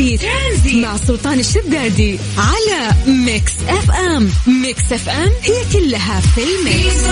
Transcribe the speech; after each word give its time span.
ترانزيت. 0.00 0.20
ترانزيت. 0.20 0.84
مع 0.84 0.96
سلطان 0.96 1.38
الشدادي 1.38 2.18
على 2.38 2.94
ميكس 3.26 3.52
اف 3.68 3.90
ام. 3.90 4.28
ميكس 4.62 4.92
اف 4.92 5.08
ام 5.08 5.30
هي 5.42 5.80
كلها 5.80 6.20
في 6.20 6.40
ال 6.40 6.54
mix. 6.54 7.10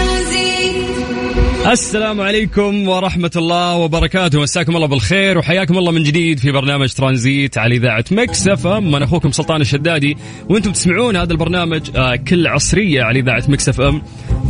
السلام 1.67 2.21
عليكم 2.21 2.89
ورحمة 2.89 3.31
الله 3.37 3.77
وبركاته. 3.77 4.41
مساكم 4.41 4.77
الله 4.77 4.87
بالخير 4.87 5.39
وحياكم 5.39 5.79
الله 5.79 5.93
من 5.93 6.03
جديد 6.03 6.39
في 6.39 6.53
برنامج 6.53 6.93
ترانزيت 6.93 7.59
على 7.59 7.77
إذاعة 7.77 8.05
مكس 8.11 8.49
اف 8.49 8.67
ام. 8.67 8.95
أنا 8.95 9.05
أخوكم 9.05 9.33
سلطان 9.33 9.61
الشدادي. 9.61 10.17
وأنتم 10.49 10.73
تسمعون 10.73 11.17
هذا 11.17 11.33
البرنامج 11.33 11.97
آه 11.97 12.17
كل 12.17 12.47
عصرية 12.47 13.03
على 13.03 13.21
إذاعة 13.21 13.45
مكس 13.49 13.69
اف 13.69 13.81
ام. 13.81 14.03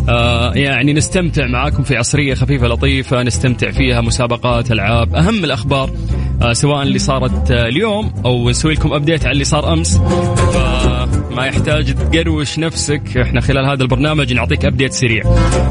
آه 0.09 0.53
يعني 0.55 0.93
نستمتع 0.93 1.47
معاكم 1.47 1.83
في 1.83 1.97
عصرية 1.97 2.35
خفيفة 2.35 2.67
لطيفة 2.67 3.23
نستمتع 3.23 3.71
فيها 3.71 4.01
مسابقات 4.01 4.73
ألعاب 4.73 5.15
أهم 5.15 5.45
الأخبار. 5.45 5.91
سواء 6.53 6.83
اللي 6.83 6.99
صارت 6.99 7.51
آه 7.51 7.69
اليوم 7.69 8.13
أو 8.25 8.51
نسوي 8.51 8.75
لكم 8.75 8.93
أبديت 8.93 9.25
على 9.25 9.33
اللي 9.33 9.45
صار 9.45 9.73
أمس. 9.73 10.01
فما 11.39 11.47
يحتاج 11.47 11.95
تقروش 11.95 12.59
نفسك. 12.59 13.17
إحنا 13.17 13.41
خلال 13.41 13.67
هذا 13.67 13.83
البرنامج 13.83 14.33
نعطيك 14.33 14.65
أبديت 14.65 14.93
سريع. 14.93 15.23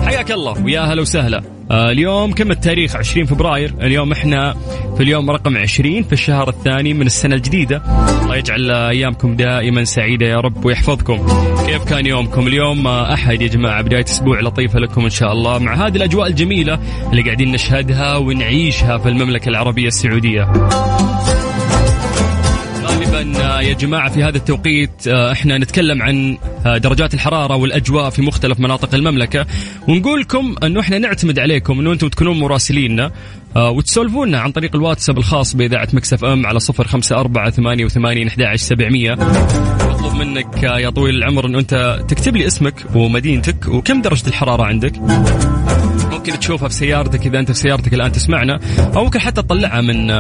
حياك 0.06 0.32
الله 0.32 0.64
ويا 0.64 0.82
هلا 0.82 1.02
وسهلا. 1.02 1.42
آه 1.72 1.92
اليوم 1.92 2.32
كم 2.32 2.52
التاريخ؟ 2.52 2.96
20 2.96 3.26
فبراير. 3.26 3.74
اليوم 3.82 4.12
إحنا 4.12 4.56
في 4.98 5.04
اليوم 5.04 5.32
رقم 5.32 5.58
20 5.58 6.04
في 6.04 6.14
الشهر 6.14 6.50
الثاني 6.50 6.94
من 6.94 7.06
السنة 7.06 7.36
الجديدة. 7.36 7.82
الله 8.24 8.36
يجعل 8.36 8.72
أيامكم 8.72 9.36
دائما 9.36 9.84
سعيدة 9.84 10.26
يا 10.26 10.38
رب 10.38 10.66
ويحفظكم. 10.66 11.18
كيف 11.66 11.84
كان 11.84 12.06
يومكم 12.06 12.48
اليوم؟ 12.48 12.88
آه 12.88 13.14
أحد 13.14 13.42
يا 13.42 13.48
جماعة 13.48 13.82
بداية 13.82 14.06
أسبوع 14.06 14.42
لطيفة 14.42 14.80
لكم 14.80 15.04
إن 15.04 15.10
شاء 15.10 15.32
الله. 15.32 15.60
مع 15.60 15.88
هذه 15.88 15.96
الأجواء 15.96 16.28
الجميلة 16.28 16.80
اللي 17.12 17.22
قاعدين 17.22 17.52
نشهدها 17.52 18.18
ونعيشها 18.18 18.98
في 18.98 19.10
المملكة 19.10 19.50
العربية 19.50 19.88
السعودية. 19.88 20.44
آه، 23.18 23.62
يا 23.62 23.74
جماعة 23.74 24.10
في 24.10 24.24
هذا 24.24 24.38
التوقيت 24.38 25.08
آه، 25.08 25.32
إحنا 25.32 25.58
نتكلم 25.58 26.02
عن 26.02 26.38
آه، 26.66 26.78
درجات 26.78 27.14
الحرارة 27.14 27.56
والأجواء 27.56 28.10
في 28.10 28.22
مختلف 28.22 28.60
مناطق 28.60 28.96
المملكة. 28.96 29.46
ونقول 29.88 30.22
لكم 30.22 30.56
أنه 30.64 30.80
إحنا 30.80 30.98
نعتمد 30.98 31.40
عليكم 31.40 31.80
أنه 31.80 31.94
أنتم 31.94 32.08
تكونون 32.08 32.40
مراسليننا 32.40 33.12
وتسولفونا 33.56 34.40
عن 34.40 34.52
طريق 34.52 34.76
الواتساب 34.76 35.18
الخاص 35.18 35.56
بإذاعة 35.56 35.88
مكسف 35.94 36.26
أم 36.26 36.46
على 36.46 36.60
صفر 36.60 36.88
خمسة 36.88 37.20
أربعة 37.20 37.50
ثمانية 37.50 37.86
وثمانين 37.86 38.30
سبعمية. 38.56 39.14
مطلوب 39.90 40.14
منك 40.14 40.64
يا 40.64 40.90
طويل 40.90 41.16
العمر 41.16 41.46
أنه 41.46 41.60
أنت 41.60 42.00
تكتب 42.08 42.36
لي 42.36 42.48
اسمك 42.48 42.86
ومدينتك 42.96 43.68
وكم 43.68 44.02
درجة 44.02 44.28
الحرارة 44.28 44.64
عندك. 44.64 44.98
ممكن 46.12 46.40
تشوفها 46.40 46.68
في 46.68 46.74
سيارتك 46.74 47.28
إذا 47.28 47.40
أنت 47.40 47.52
في 47.52 47.58
سيارتك 47.58 47.94
الآن 47.94 48.12
تسمعنا 48.12 48.60
أو 48.96 49.04
ممكن 49.04 49.20
حتى 49.20 49.42
تطلعها 49.42 49.82
من 49.82 50.12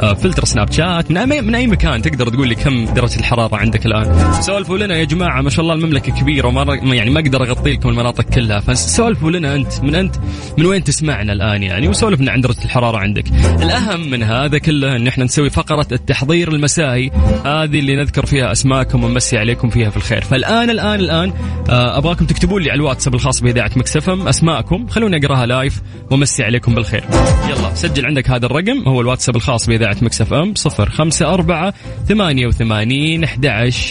فلتر 0.00 0.44
سناب 0.44 0.72
شات. 0.72 1.10
من 1.10 1.16
أي, 1.16 1.40
من 1.42 1.54
أي 1.54 1.66
مكان 1.66 2.02
تقدر 2.02 2.28
تقول 2.28 2.48
لي 2.48 2.54
كم 2.54 2.84
درجة 2.84 3.18
الحرارة 3.18 3.56
عندك 3.56 3.86
الآن؟ 3.86 4.32
سولفوا 4.42 4.78
لنا 4.78 4.96
يا 4.96 5.04
جماعة 5.04 5.42
ما 5.42 5.50
شاء 5.50 5.60
الله 5.60 5.74
المملكة 5.74 6.12
كبيرة 6.12 6.48
وما 6.48 6.94
يعني 6.94 7.10
ما 7.10 7.20
أقدر 7.20 7.42
أغطي 7.42 7.72
لكم 7.72 7.88
المناطق 7.88 8.24
كلها 8.24 8.60
فسولفوا 8.60 9.30
لنا 9.30 9.54
أنت 9.54 9.80
من 9.82 9.94
انت 9.94 10.16
من 10.58 10.66
وين 10.66 10.84
تسمعنا 10.84 11.32
الآن 11.32 11.62
يعني؟ 11.62 11.88
وسولفنا 11.88 12.32
عن 12.32 12.40
درجة 12.40 12.64
الحرارة 12.64 12.98
عندك. 12.98 13.24
الأهم 13.62 14.10
من 14.10 14.22
هذا 14.22 14.58
كله 14.58 14.96
إن 14.96 15.06
إحنا 15.06 15.24
نسوي 15.24 15.50
فقرة 15.50 15.86
التحضير 15.92 16.52
المسائي 16.52 17.10
هذه 17.44 17.78
اللي 17.78 17.96
نذكر 17.96 18.26
فيها 18.26 18.52
أسماءكم 18.52 19.04
ونمسي 19.04 19.38
عليكم 19.38 19.70
فيها 19.70 19.90
في 19.90 19.96
الخير. 19.96 20.20
فالان 20.20 20.70
الان 20.70 21.00
الآن 21.00 21.32
آه، 21.70 21.98
أبغاكم 21.98 22.26
تكتبوا 22.26 22.60
لي 22.60 22.70
على 22.70 22.78
الواتساب 22.78 23.14
الخاص 23.14 23.40
بإذاعة 23.40 23.70
مكس 23.76 24.07
اف 24.07 24.18
ام 24.18 24.28
أسماءكم 24.28 24.86
خلوني 24.86 25.16
أقراها 25.16 25.46
live 25.46 25.82
وأمسي 26.10 26.42
عليكم 26.42 26.74
بالخير. 26.74 27.04
يلا 27.48 27.74
سجل 27.74 28.06
عندك 28.06 28.30
هذا 28.30 28.46
الرقم 28.46 28.88
هو 28.88 29.00
الواتساب 29.00 29.36
الخاص 29.36 29.66
باذاعه 29.90 30.04
مكس 30.04 30.25
اف 30.25 30.32
ام 30.32 30.54
صفر 30.54 30.90
خمسة 30.90 31.34
أربعة 31.34 31.74
ثمانية 32.08 32.46
وثمانين 32.46 33.24
أحد 33.24 33.46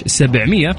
سبعمية. 0.05 0.69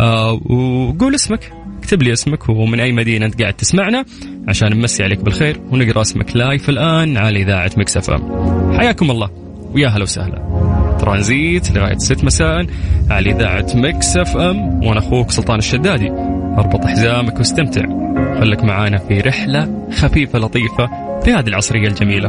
آه 0.00 0.32
وقول 0.32 1.14
اسمك 1.14 1.52
اكتب 1.78 2.02
لي 2.02 2.12
اسمك 2.12 2.48
ومن 2.48 2.80
أي 2.80 2.92
مدينة 2.92 3.26
أنت 3.26 3.40
قاعد 3.42 3.54
تسمعنا 3.54 4.04
عشان 4.48 4.76
نمسي 4.76 5.02
عليك 5.02 5.24
بالخير 5.24 5.60
ونقرأ 5.70 6.00
اسمك 6.00 6.36
live 6.36 6.68
الآن 6.68 7.16
على 7.16 7.42
إذاعة 7.42 7.70
مكس 7.76 8.02
اف 8.02 8.10
ام. 8.10 8.78
حياكم 8.78 9.10
الله. 9.10 9.30
ويا 9.74 9.88
هلا 9.88 10.02
وسهلا. 10.02 10.96
ترانزيت 11.00 11.72
لغاية 11.72 11.98
ست 11.98 12.24
مساء 12.24 12.66
على 13.10 13.30
إذاعة 13.30 13.66
مكس 13.74 14.20
اف 14.20 14.36
ام. 14.36 14.84
وأنا 14.84 14.98
أخوك 14.98 15.30
سلطان 15.30 15.58
الشدادي. 15.58 16.10
أربط 16.58 16.84
حزامك 16.86 17.38
واستمتع. 17.38 17.82
خلك 18.40 18.64
معانا 18.64 18.98
في 18.98 19.20
رحلة 19.20 19.88
خفيفة 19.92 20.38
لطيفة 20.38 20.86
في 21.24 21.32
هذه 21.32 21.48
العصرية 21.48 21.88
الجميلة. 21.88 22.28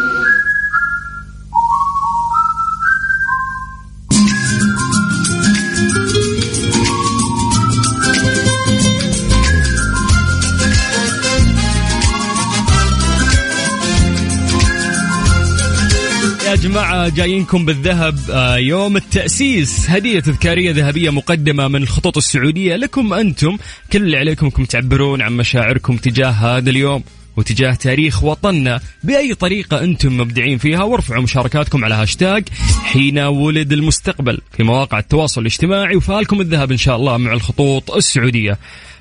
يا 16.51 16.55
جماعة 16.55 17.09
جايينكم 17.09 17.65
بالذهب. 17.65 18.19
آه، 18.29 18.57
يوم 18.57 18.97
التأسيس 18.97 19.89
هدية 19.89 20.19
تذكارية 20.19 20.71
ذهبية 20.71 21.09
مقدمة 21.09 21.67
من 21.67 21.83
الخطوط 21.83 22.17
السعودية 22.17 22.75
لكم 22.75 23.13
أنتم. 23.13 23.57
كل 23.93 24.03
اللي 24.03 24.17
عليكم 24.17 24.45
انكم 24.45 24.65
تعبرون 24.65 25.21
عن 25.21 25.37
مشاعركم 25.37 25.97
تجاه 25.97 26.29
هذا 26.29 26.69
اليوم 26.69 27.03
وتجاه 27.37 27.73
تاريخ 27.73 28.23
وطننا. 28.23 28.79
بأي 29.03 29.33
طريقة 29.33 29.83
أنتم 29.83 30.17
مبدعين 30.17 30.57
فيها 30.57 30.83
وارفعوا 30.83 31.23
مشاركاتكم 31.23 31.85
على 31.85 31.95
هاشتاج 31.95 32.43
حين 32.83 33.19
ولد 33.19 33.73
المستقبل 33.73 34.41
في 34.57 34.63
مواقع 34.63 34.99
التواصل 34.99 35.41
الاجتماعي. 35.41 35.95
وفالكم 35.95 36.41
الذهب 36.41 36.71
إن 36.71 36.77
شاء 36.77 36.95
الله 36.95 37.17
مع 37.17 37.33
الخطوط 37.33 37.91
السعودية. 37.91 38.57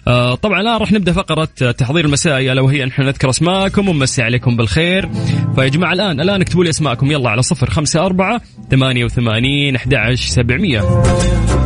آه، 0.06 0.34
طبعا 0.34 0.60
الان 0.60 0.76
راح 0.76 0.92
نبدأ 0.92 1.12
فقرة 1.12 1.44
تحضير 1.78 2.04
المسائي. 2.04 2.52
ألا 2.52 2.60
وهي 2.60 2.84
نحن 2.84 3.02
نذكر 3.02 3.30
أسماءكم 3.30 3.88
ونمسي 3.88 4.22
عليكم 4.22 4.56
بالخير. 4.56 5.08
فيا 5.54 5.68
جماعة 5.68 5.92
الآن 5.92 6.20
الآن 6.20 6.40
اكتبوا 6.40 6.64
لي 6.64 6.70
أسماءكم. 6.70 7.10
يلا 7.10 7.30
على 7.30 7.42
054 7.42 8.40
88 8.70 9.76
11700 9.76 11.59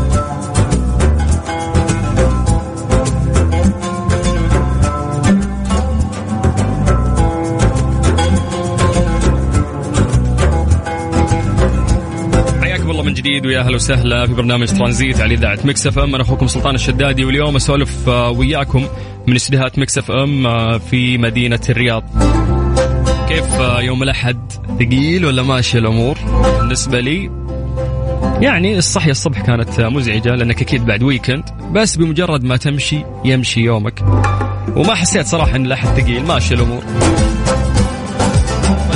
جديد 13.24 13.46
ويا 13.46 13.60
أهلا 13.60 13.74
وسهلا 13.74 14.26
في 14.26 14.34
برنامج 14.34 14.68
ترانزيت 14.68 15.20
على 15.20 15.34
إذاعة 15.34 15.58
مكس 15.64 15.86
إف 15.86 15.98
إم 15.98 16.14
أنا 16.14 16.22
أخوكم 16.22 16.46
سلطان 16.46 16.74
الشدادي 16.74 17.24
واليوم 17.24 17.56
أسولف 17.56 18.08
آه، 18.08 18.30
وياكم 18.30 18.86
من 19.26 19.34
استديوهات 19.34 19.78
مكس 19.78 19.98
إف 19.98 20.10
إم 20.10 20.46
آه، 20.46 20.78
في 20.78 21.18
مدينة 21.18 21.60
الرياض. 21.70 22.04
كيف 23.28 23.44
آه، 23.44 23.80
يوم 23.80 24.02
الأحد 24.02 24.52
ثقيل 24.78 25.24
ولا 25.24 25.42
ماشي 25.42 25.78
الأمور؟ 25.78 26.18
بالنسبة 26.60 27.00
لي 27.00 27.30
يعني 28.40 28.78
الصحية 28.78 29.10
الصبح 29.10 29.40
كانت 29.40 29.80
مزعجة 29.80 30.34
لأنك 30.34 30.62
أكيد 30.62 30.86
بعد 30.86 31.02
weekend 31.02 31.44
بس 31.72 31.96
بمجرد 31.96 32.44
ما 32.44 32.56
تمشي 32.56 33.04
يمشي 33.24 33.60
يومك 33.60 34.02
وما 34.76 34.94
حسيت 34.94 35.26
صراحة 35.26 35.56
أن 35.56 35.66
الأحد 35.66 36.00
ثقيل 36.00 36.26
ماشي 36.26 36.54
الأمور 36.54 36.82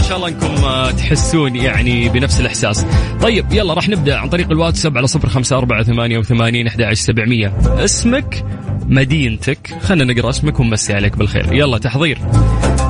شاء 0.08 0.16
الله 0.16 0.28
إنكم 0.28 0.64
آه، 0.64 0.90
تحسون 0.90 1.56
يعني 1.56 2.08
بنفس 2.08 2.40
الإحساس. 2.40 2.86
طيب 3.22 3.52
يلا 3.52 3.74
راح 3.74 3.88
نبدأ 3.88 4.16
عن 4.16 4.28
طريق 4.28 4.50
الواتساب 4.50 4.98
على 4.98 5.06
صفر 5.06 5.28
خمسة 5.28 5.58
أربعة 5.58 5.82
ثمانية 5.82 6.18
وثمانين 6.18 6.66
أحد 6.66 6.92
سبعمية. 6.92 7.52
اسمك 7.66 8.44
مدينتك 8.86 9.74
خلينا 9.80 10.12
نقرأ 10.12 10.30
اسمك 10.30 10.60
ونمسي 10.60 10.94
عليك 10.94 11.16
بالخير. 11.16 11.52
يلا 11.52 11.78
تحضير. 11.78 12.18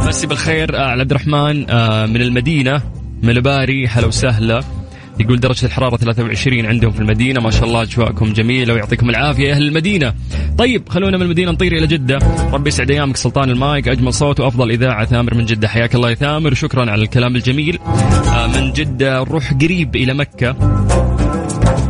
مسي 0.07 0.27
بالخير 0.27 0.77
آه، 0.77 0.87
على 0.87 1.01
عبد 1.01 1.11
الرحمن 1.11 1.71
آه، 1.71 2.07
من 2.07 2.23
المدينة 2.23 2.83
من 3.23 3.31
الباري 3.31 3.87
هلا 3.87 4.07
وسهلا. 4.07 4.78
يقول 5.21 5.41
درجة 5.41 5.67
الحرارة 5.67 5.97
23 5.97 6.67
عندهم 6.67 6.91
في 6.91 7.01
المدينة. 7.01 7.41
ما 7.41 7.51
شاء 7.51 7.65
الله 7.65 7.83
أجواءكم 7.83 8.33
جميلة 8.33 8.75
ويعطيكم 8.75 9.11
العافية. 9.11 9.53
أهل 9.53 9.63
المدينة. 9.63 10.15
طيب 10.59 10.89
خلونا 10.89 11.17
من 11.17 11.23
المدينة 11.23 11.53
نطير 11.53 11.73
إلى 11.73 11.87
جدة. 11.87 12.19
ربي 12.53 12.69
يسعد 12.69 12.91
أيامك 12.91 13.17
سلطان 13.17 13.51
المايك 13.51 13.89
أجمل 13.89 14.15
صوت 14.15 14.41
وأفضل 14.41 14.71
إذاعة. 14.71 15.05
ثامر 15.05 15.35
من 15.35 15.45
جدة. 15.45 15.69
حياك 15.69 15.95
الله 15.95 16.11
يا 16.11 16.15
ثامر. 16.15 16.55
شكرا 16.55 16.91
على 16.91 17.03
الكلام 17.03 17.37
الجميل. 17.37 17.79
آه 17.87 18.47
من 18.47 18.73
جدة 18.73 19.21
نروح 19.21 19.53
قريب 19.53 19.97
إلى 19.97 20.15
مكة. 20.15 20.57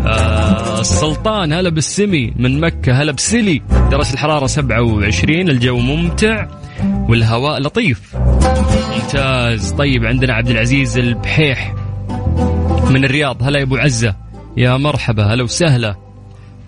آه 0.06 0.80
السلطان 0.80 1.52
هلا 1.52 1.70
بالسمي. 1.70 2.32
من 2.36 2.60
مكة 2.60 3.02
هلا 3.02 3.12
بسلي. 3.12 3.62
درجة 3.90 4.12
الحرارة 4.12 4.46
27 4.46 5.48
الجو 5.48 5.78
ممتع 5.78 6.46
والهواء 7.08 7.60
لطيف. 7.60 8.16
ممتاز. 8.96 9.72
طيب 9.72 10.04
عندنا 10.04 10.34
عبد 10.34 10.48
العزيز 10.50 10.98
البحيح. 10.98 11.74
من 12.90 13.04
الرياض. 13.04 13.42
هلا 13.42 13.58
يا 13.58 13.64
أبو 13.64 13.76
عزة. 13.76 14.14
يا 14.56 14.76
مرحبا. 14.76 15.34
هلا 15.34 15.42
وسهلا. 15.42 15.96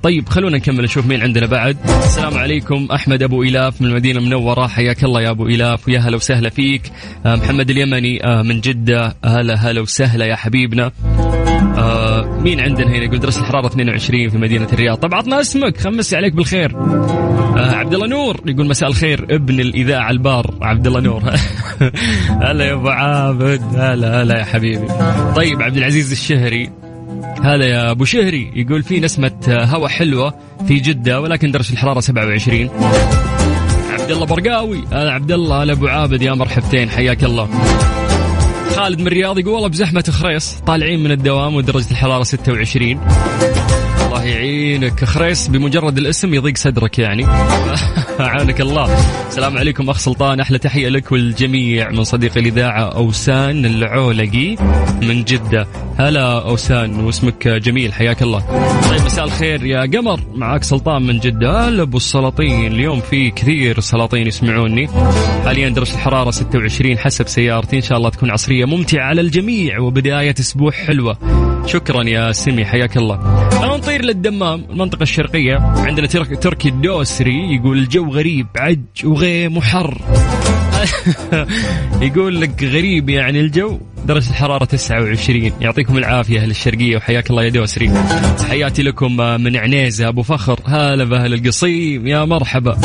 طيب 0.03 0.29
خلونا 0.29 0.57
نكمل 0.57 0.85
نشوف 0.85 1.07
مين 1.07 1.23
عندنا 1.23 1.47
بعد. 1.47 1.77
السلام 1.85 2.39
عليكم. 2.39 2.89
أحمد 2.95 3.23
أبو 3.23 3.43
إلاف 3.43 3.83
من 3.83 3.89
المدينة 3.89 4.19
المنورة. 4.19 4.67
حياك 4.67 5.05
الله 5.05 5.23
يا 5.23 5.31
أبو 5.31 5.47
إلاف 5.47 5.89
ويا 5.89 5.99
هلا 6.01 6.17
وسهلا 6.17 6.51
فيك. 6.51 6.93
آه 7.27 7.37
محمد 7.37 7.71
اليمني 7.71 8.25
آه 8.25 8.43
من 8.43 8.61
جدة. 8.61 9.17
هلا 9.25 9.55
هلا 9.55 9.81
وسهلا 9.81 10.25
يا 10.27 10.37
حبيبنا. 10.37 10.93
آه 11.79 12.41
مين 12.41 12.61
عندنا 12.61 12.87
هنا 12.87 13.05
يقول 13.05 13.21
درجه 13.21 13.39
الحرارة 13.41 13.67
22 13.67 14.29
في 14.29 14.39
مدينة 14.39 14.69
الرياض؟ 14.73 14.97
طب 14.97 15.15
عطنا 15.15 15.41
اسمك 15.41 15.77
خمسي 15.77 16.17
عليك 16.17 16.35
بالخير. 16.35 16.77
آه 16.77 17.75
عبد 17.75 17.95
الله 17.95 18.07
نور 18.07 18.41
يقول 18.47 18.69
مساء 18.69 18.89
الخير 18.89 19.27
ابن 19.31 19.61
الإذاعة 19.61 20.11
البار 20.11 20.55
عبد 20.63 20.87
الله 20.87 21.01
نور. 21.01 21.23
هلا 22.45 22.65
يا 22.65 22.73
أبو 22.73 22.89
عابد 22.89 23.63
هلا 23.75 24.23
هلا 24.23 24.39
يا 24.39 24.45
حبيبي. 24.45 24.89
طيب 25.37 25.63
عبد 25.63 25.77
العزيز 25.77 26.13
الشهري 26.13 26.71
هذا 27.43 27.65
يا 27.65 27.91
أبو 27.91 28.05
شهري 28.05 28.53
يقول 28.55 28.83
في 28.83 29.01
نسمة 29.01 29.33
هواء 29.49 29.89
حلوة 29.89 30.35
في 30.69 30.75
جدة 30.75 31.21
ولكن 31.21 31.51
درجه 31.51 31.73
الحرارة 31.73 32.01
27 32.01 32.71
عبد 33.91 34.11
الله 34.11 34.27
برقاوي 34.27 34.85
هذا 34.93 35.11
عبد 35.11 35.33
الله 35.33 35.63
هلا 35.63 35.73
أبو 35.73 35.87
عابد 35.87 36.23
يا 36.23 36.33
مرحبتين 36.33 36.91
حياك 36.91 37.25
الله. 37.25 37.49
خالد 38.77 39.01
من 39.01 39.07
الرياض 39.07 39.39
يقول 39.39 39.55
والله 39.55 39.69
بزحمه 39.69 40.05
خريص 40.11 40.55
طالعين 40.67 41.03
من 41.03 41.11
الدوام 41.11 41.55
ودرجة 41.55 41.91
الحرارة 41.91 42.23
26 42.23 43.01
الله 44.21 44.33
يعينك. 44.33 45.05
خريص 45.05 45.49
بمجرد 45.49 45.99
الاسم 45.99 46.35
يضيق 46.35 46.57
صدرك 46.57 46.99
يعني. 46.99 47.25
عانك 48.21 48.61
الله. 48.61 48.99
السلام 49.29 49.59
عليكم 49.59 49.91
أخ 49.91 49.99
سلطان. 49.99 50.41
أحلى 50.41 50.59
تحية 50.59 50.89
لك 50.89 51.13
والجميع 51.13 51.91
من 51.91 52.05
صديق 52.05 52.39
الإذاعة 52.39 52.83
أوسان 52.83 53.67
العولقي 53.67 54.57
من 55.03 55.25
جدة. 55.25 55.67
هلا 55.99 56.49
أوسان 56.49 57.01
واسمك 57.01 57.49
جميل. 57.49 57.93
حياك 57.93 58.23
الله. 58.23 58.41
طيب 58.91 59.01
مساء 59.05 59.25
الخير 59.25 59.67
يا 59.67 59.81
قمر. 59.81 60.21
معاك 60.35 60.65
سلطان 60.65 61.03
من 61.03 61.19
جدة. 61.19 61.69
هلا 61.69 61.83
أبو 61.83 61.97
السلاطين. 61.97 62.73
اليوم 62.73 63.01
في 63.01 63.31
كثير 63.31 63.81
سلاطين 63.81 64.27
يسمعوني. 64.27 64.89
حاليا 65.45 65.69
درجه 65.69 65.95
الحرارة 65.95 66.31
26 66.31 66.99
حسب 66.99 67.29
سيارتي. 67.29 67.77
إن 67.77 67.83
شاء 67.83 67.99
الله 67.99 68.11
تكون 68.11 68.31
عصرية 68.31 68.65
ممتعة 68.65 69.05
على 69.05 69.21
الجميع 69.21 69.81
وبداية 69.81 70.35
أسبوع 70.41 70.71
حلوة. 70.71 71.40
شكرا 71.67 72.03
يا 72.03 72.33
سمي 72.33 72.65
حياك 72.65 72.97
الله. 72.97 73.49
نطير 73.77 74.05
للدمام 74.05 74.65
المنطقة 74.71 75.03
الشرقية. 75.03 75.57
عندنا 75.57 76.07
ترك 76.07 76.43
تركي 76.43 76.69
الدوسري 76.69 77.55
يقول 77.55 77.79
الجو 77.79 78.11
غريب 78.11 78.47
عج 78.57 78.79
وغيم 79.05 79.57
وحر 79.57 80.01
يقول 82.03 82.41
لك 82.41 82.65
غريب 82.65 83.11
يعني 83.11 83.41
الجو. 83.41 83.79
درجة 84.05 84.31
الحرارة 84.31 84.65
29 84.65 85.53
يعطيكم 85.61 85.99
العافية 85.99 86.41
أهل 86.41 86.51
الشرقية 86.51 86.97
وحياك 86.97 87.31
الله 87.31 87.45
يا 87.45 87.49
دوسري. 87.49 87.91
حياتي 88.49 88.83
لكم 88.83 89.17
من 89.17 89.57
عنيزة 89.57 90.09
أبو 90.09 90.23
فخر. 90.23 90.61
هلا 90.67 91.05
بأهل 91.05 91.35
القصيم 91.35 92.07
يا 92.07 92.25
مرحبا. 92.25 92.77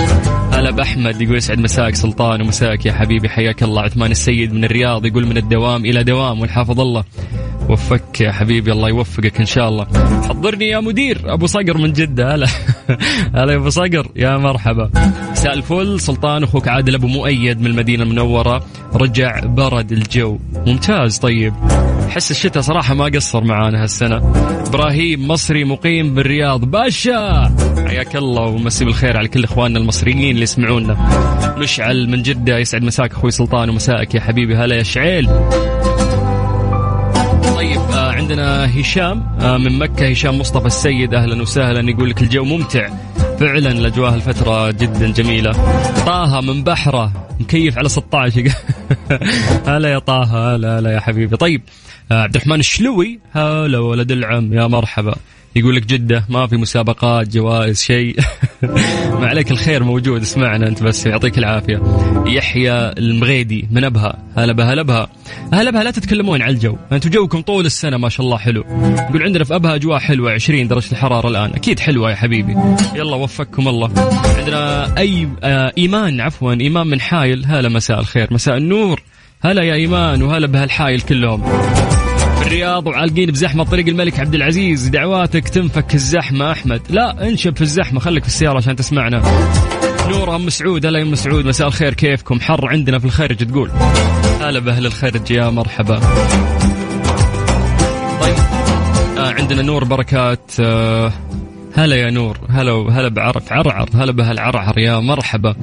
هلا 0.66 0.74
بأحمد 0.74 1.22
يقول 1.22 1.38
يسعد 1.38 1.60
مساك 1.60 1.96
سلطان 1.96 2.42
ومساك 2.42 2.86
يا 2.86 2.94
حبيبي 2.94 3.30
حياك 3.30 3.64
الله. 3.64 3.82
عثمان 3.82 4.12
السيد 4.12 4.54
من 4.54 4.64
الرياض 4.64 5.06
يقول 5.06 5.26
من 5.26 5.38
الدوام 5.38 5.86
إلى 5.86 6.04
دوام 6.04 6.42
والحافظ 6.42 6.80
الله 6.80 7.04
وفك 7.70 8.22
يا 8.22 8.32
حبيبي 8.32 8.72
الله 8.72 8.90
يوفقك 8.90 9.40
إن 9.40 9.46
شاء 9.46 9.70
الله. 9.70 9.88
حضرني 10.30 10.68
يا 10.68 10.80
مدير 10.80 11.34
أبو 11.34 11.46
صقر 11.46 11.78
من 11.78 11.94
جدة. 11.94 12.36
هلا. 12.36 12.48
هلا 13.36 13.52
يا 13.52 13.58
أبو 13.58 13.70
صقر 13.70 14.08
يا 14.16 14.38
مرحبا. 14.38 14.90
مساء 15.32 15.54
الفل 15.54 16.00
سلطان 16.00 16.44
أخوك 16.44 16.68
عادل 16.68 16.96
أبو 16.96 17.08
مؤيد 17.08 17.62
من 17.62 17.68
المدينة 17.68 18.04
المنورة 18.04 18.66
رجع 18.94 19.40
برد 19.40 19.92
الجو. 19.92 20.40
ممتاز 20.68 21.18
طيب. 21.18 21.54
حس 22.10 22.32
الشتاء 22.32 22.64
صراحة 22.64 22.94
ما 22.94 23.06
قصر 23.06 23.44
معانا 23.44 23.84
هالسنة. 23.84 24.18
إبراهيم 24.68 25.28
مصري 25.28 25.64
مقيم 25.64 26.14
بالرياض 26.14 26.66
باشا! 26.66 27.56
حياك 27.88 28.16
الله 28.16 28.42
ومسي 28.42 28.86
بالخير 28.86 29.18
على 29.18 29.28
كل 29.28 29.44
إخواننا 29.44 29.80
المصريين 29.80 30.36
اللي 30.36 30.46
يسمعونا. 30.56 31.56
مشعل 31.58 32.10
من 32.10 32.22
جدة 32.22 32.58
يسعد 32.58 32.84
مساك 32.84 33.12
أخوي 33.12 33.32
سلطان 33.32 33.70
ومساك 33.70 34.16
يا 34.16 34.20
حبيبي. 34.22 34.56
هلا 34.56 34.76
يا 34.76 34.84
شعيل. 34.84 35.28
طيب 37.56 37.82
آه 37.94 38.12
عندنا 38.12 38.80
هشام 38.80 39.38
آه 39.42 39.58
من 39.58 39.80
مكة. 39.80 40.12
هشام 40.12 40.40
مصطفى 40.40 40.66
السيد 40.66 41.14
أهلا 41.14 41.42
وسهلا. 41.42 41.90
يقول 41.92 42.10
لك 42.10 42.22
الجو 42.22 42.44
ممتع. 42.44 42.90
فعلا 43.40 43.72
الأجواء 43.72 44.14
الفترة 44.16 44.72
جدا 44.72 45.12
جميلة. 45.12 45.52
طه 46.06 46.42
من 46.42 46.64
بحرة 46.64 47.12
مكيف 47.40 47.78
على 47.78 47.90
16 47.90 48.52
هلا 49.68 49.90
يا 49.90 50.00
طه 50.00 50.24
هلا 50.24 50.80
هلا 50.80 50.92
يا 50.92 51.00
حبيبي. 51.00 51.38
طيب 51.38 51.62
آه 52.12 52.22
عبد 52.24 52.36
الرحمن 52.36 52.60
الشلوي 52.60 53.20
هلا 53.34 53.80
ولد 53.80 54.12
العم 54.12 54.54
يا 54.54 54.68
مرحبا. 54.68 55.16
يقول 55.56 55.76
لك 55.76 55.86
جدة 55.86 56.26
ما 56.30 56.48
في 56.48 56.58
مسابقات 56.58 57.28
جوائز 57.28 57.82
شيء. 57.82 58.20
ما 59.20 59.28
عليك 59.28 59.52
الخير 59.52 59.84
موجود 59.84 60.22
اسمعنا 60.22 60.68
أنت 60.68 60.84
بس 60.84 61.06
يعطيك 61.06 61.38
العافية. 61.38 61.82
يحيى 62.26 62.72
المغيدي 62.74 63.68
من 63.72 63.84
أبها. 63.84 64.18
هلا 64.38 64.54
بها 64.54 64.74
هلا 64.74 64.82
بها. 64.82 65.10
هلا 65.54 65.72
بها 65.72 65.84
لا 65.84 65.92
تتكلمون 65.92 66.42
على 66.42 66.54
الجو. 66.54 66.78
أنتم 66.92 67.10
جوكم 67.10 67.42
طول 67.42 67.66
السنة 67.66 67.98
ما 67.98 68.10
شاء 68.10 68.26
الله 68.26 68.38
حلو. 68.38 68.64
يقول 69.10 69.24
عندنا 69.24 69.44
في 69.44 69.56
أبها 69.56 69.76
أجواء 69.76 70.00
حلوة 70.00 70.32
20 70.32 70.68
درجة 70.68 70.92
الحرارة 70.92 71.28
الآن. 71.28 71.54
أكيد 71.54 71.80
حلوة 71.80 72.12
يا 72.12 72.16
حبيبي. 72.16 72.56
يلا 72.96 73.16
وفقكم 73.16 73.68
الله. 73.68 73.92
عندنا 74.38 74.98
أي 74.98 75.30
آه 75.44 75.72
إيمان 75.78 76.22
عفوا 76.22 76.54
إيمان 76.54 76.88
من 76.88 77.02
حايل. 77.02 77.46
هلا 77.46 77.70
مساء 77.70 78.00
الخير. 78.00 78.28
مساء 78.32 78.58
النور. 78.58 79.02
هلا 79.42 79.64
يا 79.64 79.74
إيمان 79.74 80.24
وهلا 80.24 80.48
بهالحايل 80.48 81.02
كلهم. 81.02 81.44
الرياض 82.46 82.88
وعالقين 82.88 83.32
بزحمة 83.32 83.64
طريق 83.64 83.88
الملك 83.88 84.20
عبد 84.20 84.36
العزيز. 84.36 84.88
دعواتك 84.88 85.50
تنفك 85.50 85.96
الزحمة 85.96 86.52
أحمد. 86.52 86.82
لا 86.90 87.28
انشب 87.28 87.56
في 87.56 87.62
الزحمة. 87.62 88.00
خليك 88.00 88.24
في 88.24 88.30
السيارة 88.30 88.58
عشان 88.58 88.76
تسمعنا. 88.76 89.22
نور 90.10 90.36
أم 90.36 90.50
سعود 90.50 90.86
هلا 90.86 91.00
يا 91.00 91.04
أم 91.04 91.16
سعود 91.16 91.46
مساء 91.46 91.68
الخير. 91.68 91.94
كيفكم؟ 91.94 92.40
حر 92.40 92.68
عندنا 92.68 93.00
في 93.00 93.06
الخارج 93.06 93.38
تقول. 93.38 93.72
هلا 94.42 94.60
بأهل 94.60 94.86
الخارج 94.86 95.32
يا 95.32 95.50
مرحبا. 95.50 96.00
طيب. 98.22 98.36
آه 99.18 99.34
عندنا 99.34 99.62
نور 99.62 99.84
بركات 99.84 100.52
آه 100.60 101.14
هلا 101.78 101.96
يا 101.96 102.12
نور 102.12 102.38
هلا 102.50 102.72
هلا 102.72 103.08
بعرف 103.08 103.54
عرعر 103.54 103.90
هلا 103.96 104.12
بهالعرعر 104.12 104.80
يا 104.80 105.00
مرحبا. 105.00 105.56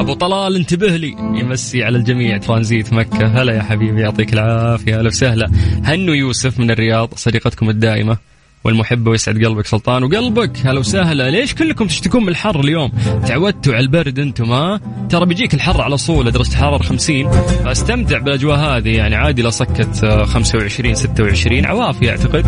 أبو 0.00 0.14
طلال 0.14 0.56
انتبه 0.56 0.96
لي. 0.96 1.14
يمسي 1.34 1.84
على 1.84 1.98
الجميع 1.98 2.38
ترانزيت 2.38 2.92
مكة. 2.92 3.26
هلا 3.26 3.52
يا 3.52 3.62
حبيبي 3.62 4.00
يعطيك 4.00 4.32
العافية 4.32 5.00
هلا 5.00 5.06
وسهلا. 5.06 5.50
هنو 5.84 6.12
يوسف 6.12 6.60
من 6.60 6.70
الرياض 6.70 7.08
صديقتكم 7.16 7.70
الدائمة 7.70 8.16
والمحبة 8.64 9.10
ويسعد 9.10 9.44
قلبك 9.44 9.66
سلطان 9.66 10.04
وقلبك. 10.04 10.52
هلا 10.64 10.78
وسهلا. 10.78 11.30
ليش 11.30 11.54
كلكم 11.54 11.86
تشتكون 11.86 12.22
من 12.22 12.28
الحر 12.28 12.60
اليوم؟ 12.60 12.92
تعودتوا 13.26 13.74
على 13.74 13.82
البرد 13.82 14.18
أنتم 14.18 14.52
ها؟ 14.52 14.80
ترى 15.10 15.26
بيجيك 15.26 15.54
الحر 15.54 15.80
على 15.82 15.96
صولة 15.96 16.30
درجة 16.30 16.50
الحرارة 16.50 16.82
50 16.82 17.30
فاستمتع 17.64 18.18
بالأجواء 18.18 18.58
هذه 18.58 18.96
يعني 18.96 19.16
عادي 19.16 19.42
لو 19.42 19.50
سكت 19.50 20.06
25 20.24 20.94
26 20.94 21.66
عوافي 21.66 22.10
أعتقد. 22.10 22.46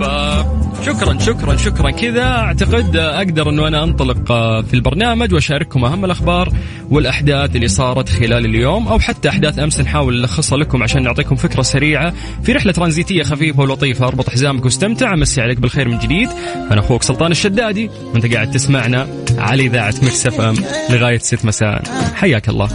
ف 0.00 0.65
شكرا 0.86 1.18
شكرا 1.18 1.56
شكرا. 1.56 1.90
كذا 1.90 2.22
أعتقد 2.22 2.96
أقدر 2.96 3.50
إنه 3.50 3.68
أنا 3.68 3.84
أنطلق 3.84 4.32
في 4.62 4.74
البرنامج 4.74 5.34
وأشارككم 5.34 5.84
أهم 5.84 6.04
الأخبار 6.04 6.52
والأحداث 6.90 7.56
اللي 7.56 7.68
صارت 7.68 8.08
خلال 8.08 8.44
اليوم 8.44 8.88
أو 8.88 8.98
حتى 8.98 9.28
أحداث 9.28 9.58
أمس 9.58 9.80
نحاول 9.80 10.20
نلخصها 10.20 10.58
لكم 10.58 10.82
عشان 10.82 11.02
نعطيكم 11.02 11.36
فكرة 11.36 11.62
سريعة. 11.62 12.12
في 12.42 12.52
رحلة 12.52 12.72
ترانزيتية 12.72 13.22
خفيفة 13.22 13.60
ولطيفة 13.60 14.06
أربط 14.06 14.30
حزامك 14.30 14.64
واستمتع. 14.64 15.14
امسي 15.14 15.40
عليك 15.40 15.58
بالخير 15.58 15.88
من 15.88 15.98
جديد. 15.98 16.28
أنا 16.70 16.80
أخوك 16.80 17.02
سلطان 17.02 17.30
الشدادي 17.30 17.90
وأنت 18.12 18.34
قاعد 18.34 18.50
تسمعنا 18.50 19.08
على 19.38 19.66
إذاعة 19.66 19.94
مكس 20.02 20.26
إف 20.26 20.40
إم 20.40 20.56
لغاية 20.90 21.18
6 21.18 21.46
مساء. 21.46 21.82
حياك 22.14 22.48
الله. 22.48 22.68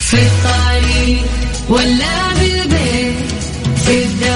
في 0.00 0.16
الطريق 0.16 1.22
ولا 1.68 2.34
بالبيت 2.40 3.16
في 3.76 4.04
الدوام 4.04 4.35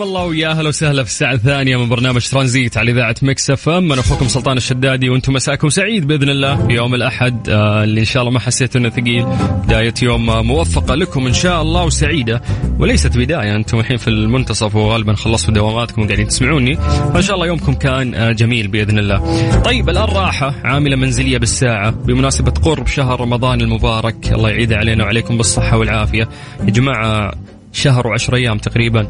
حياكم 0.00 0.16
الله 0.16 0.24
ويا 0.24 0.48
أهلا 0.48 0.68
وسهلا 0.68 1.04
في 1.04 1.10
الساعة 1.10 1.32
الثانية 1.32 1.76
من 1.76 1.88
برنامج 1.88 2.28
ترانزيت 2.28 2.76
على 2.76 2.92
إذاعة 2.92 3.14
Mix 3.22 3.50
FM. 3.50 3.92
أنا 3.92 4.00
أخوكم 4.00 4.28
سلطان 4.28 4.56
الشدادي 4.56 5.10
وأنتم 5.10 5.32
مساكم 5.32 5.68
سعيد 5.68 6.06
بإذن 6.06 6.28
الله 6.28 6.66
في 6.66 6.72
يوم 6.72 6.94
الأحد 6.94 7.48
آه، 7.48 7.84
اللي 7.84 8.00
إن 8.00 8.04
شاء 8.04 8.22
الله 8.22 8.32
ما 8.32 8.40
حسيت 8.40 8.76
إنه 8.76 8.88
ثقيل 8.88 9.26
بداية 9.64 9.94
يوم 10.02 10.26
موفقة 10.46 10.94
لكم 10.94 11.26
إن 11.26 11.32
شاء 11.32 11.62
الله 11.62 11.84
وسعيدة. 11.84 12.42
وليست 12.78 13.16
بداية 13.18 13.56
أنتم 13.56 13.78
الحين 13.78 13.96
في 13.96 14.08
المنتصف 14.08 14.74
وغالبا 14.74 15.14
خلصتوا 15.14 15.54
دواماتكم 15.54 16.02
وقاعدين 16.02 16.28
تسمعوني. 16.28 16.76
فإن 17.14 17.22
شاء 17.22 17.36
الله 17.36 17.46
يومكم 17.46 17.72
كان 17.72 18.14
آه، 18.14 18.32
جميل 18.32 18.68
بإذن 18.68 18.98
الله. 18.98 19.60
طيب 19.60 19.88
الآن 19.90 20.04
راحة 20.04 20.54
عاملة 20.64 20.96
منزلية 20.96 21.38
بالساعة 21.38 21.90
بمناسبة 21.90 22.50
قرب 22.50 22.86
شهر 22.86 23.20
رمضان 23.20 23.60
المبارك. 23.60 24.32
الله 24.32 24.50
يعيد 24.50 24.72
علينا 24.72 25.04
وعليكم 25.04 25.36
بالصحة 25.36 25.78
والعافية. 25.78 26.28
يا 26.60 26.70
جماعة 26.70 27.32
شهر 27.72 28.06
وعشر 28.06 28.34
أيام 28.34 28.58
تقريبا. 28.58 29.06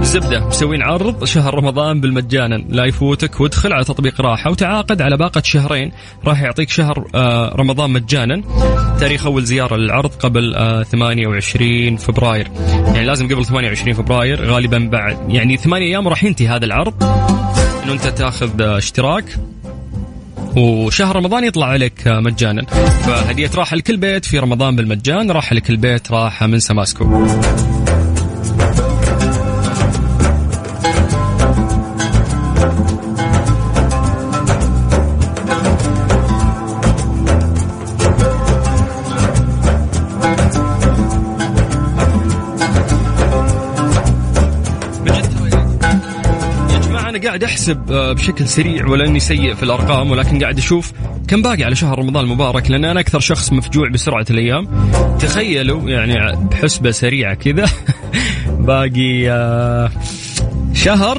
الزبده 0.00 0.46
مسوين 0.46 0.82
عرض 0.82 1.24
شهر 1.24 1.54
رمضان 1.54 2.00
بالمجانا 2.00 2.54
لا 2.68 2.84
يفوتك 2.84 3.40
وادخل 3.40 3.72
على 3.72 3.84
تطبيق 3.84 4.20
راحة 4.20 4.50
وتعاقد 4.50 5.02
على 5.02 5.16
باقة 5.16 5.42
شهرين. 5.44 5.92
راح 6.24 6.42
يعطيك 6.42 6.70
شهر 6.70 7.06
آه، 7.14 7.54
رمضان 7.56 7.90
مجانا. 7.90 8.42
تاريخ 9.00 9.26
أول 9.26 9.44
زيارة 9.44 9.76
للعرض 9.76 10.10
قبل 10.10 10.54
آه، 10.54 10.82
28 10.82 11.96
فبراير. 11.96 12.48
يعني 12.68 13.04
لازم 13.04 13.26
قبل 13.28 13.44
28 13.44 13.94
فبراير 13.94 14.44
غالبا 14.44 14.88
بعد. 14.92 15.18
يعني 15.28 15.56
ثمانية 15.56 15.86
أيام 15.86 16.08
راح 16.08 16.24
ينتهي 16.24 16.48
هذا 16.48 16.64
العرض. 16.64 17.02
انه 17.84 17.92
أنت 17.92 18.06
تأخذ 18.06 18.62
آه، 18.62 18.78
اشتراك. 18.78 19.24
وشهر 20.56 21.16
رمضان 21.16 21.44
يطلع 21.44 21.66
عليك 21.66 22.08
آه، 22.08 22.20
مجانا. 22.20 22.64
فهدية 23.06 23.50
راحة 23.54 23.76
لكل 23.76 23.96
بيت 23.96 24.24
في 24.24 24.38
رمضان 24.38 24.76
بالمجان 24.76 25.30
راحة 25.30 25.54
لكل 25.54 25.76
بيت 25.76 26.12
راحة 26.12 26.46
من 26.46 26.58
سماسكو. 26.58 27.26
أحسب 47.56 47.92
آه، 47.92 48.12
بشكل 48.12 48.48
سريع 48.48 48.86
ولا 48.86 49.06
إني 49.06 49.20
سيء 49.20 49.54
في 49.54 49.62
الأرقام 49.62 50.10
ولكن 50.10 50.38
قاعد 50.42 50.58
أشوف 50.58 50.92
كم 51.28 51.42
باقي 51.42 51.64
على 51.64 51.74
شهر 51.74 51.98
رمضان 51.98 52.24
المبارك 52.24 52.70
لأن 52.70 52.84
أنا 52.84 53.00
أكثر 53.00 53.20
شخص 53.20 53.52
مفجوع 53.52 53.88
بسرعة 53.88 54.26
الأيام. 54.30 54.90
تخيلوا 55.18 55.90
يعني 55.90 56.36
بحسبة 56.50 56.90
سريعة 56.90 57.34
كذا 57.34 57.66
باقي 58.68 59.30
آه، 59.30 59.90
شهر 60.74 61.18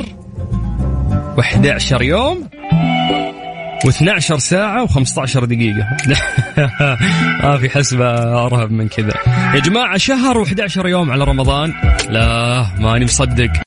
و11 1.38 2.02
يوم 2.02 2.50
و12 3.86 4.20
ساعة 4.20 4.88
و15 4.88 5.46
دقيقة. 5.46 5.88
ما 7.44 7.58
في 7.58 7.70
حسبة 7.70 8.10
أرهب 8.46 8.72
من 8.72 8.88
كذا. 8.88 9.14
يا 9.56 9.60
جماعة 9.60 9.98
شهر 9.98 10.46
و11 10.46 10.86
يوم 10.86 11.12
على 11.12 11.24
رمضان؟ 11.24 11.74
لا 12.10 12.66
ماني 12.80 13.06
مصدق. 13.06 13.67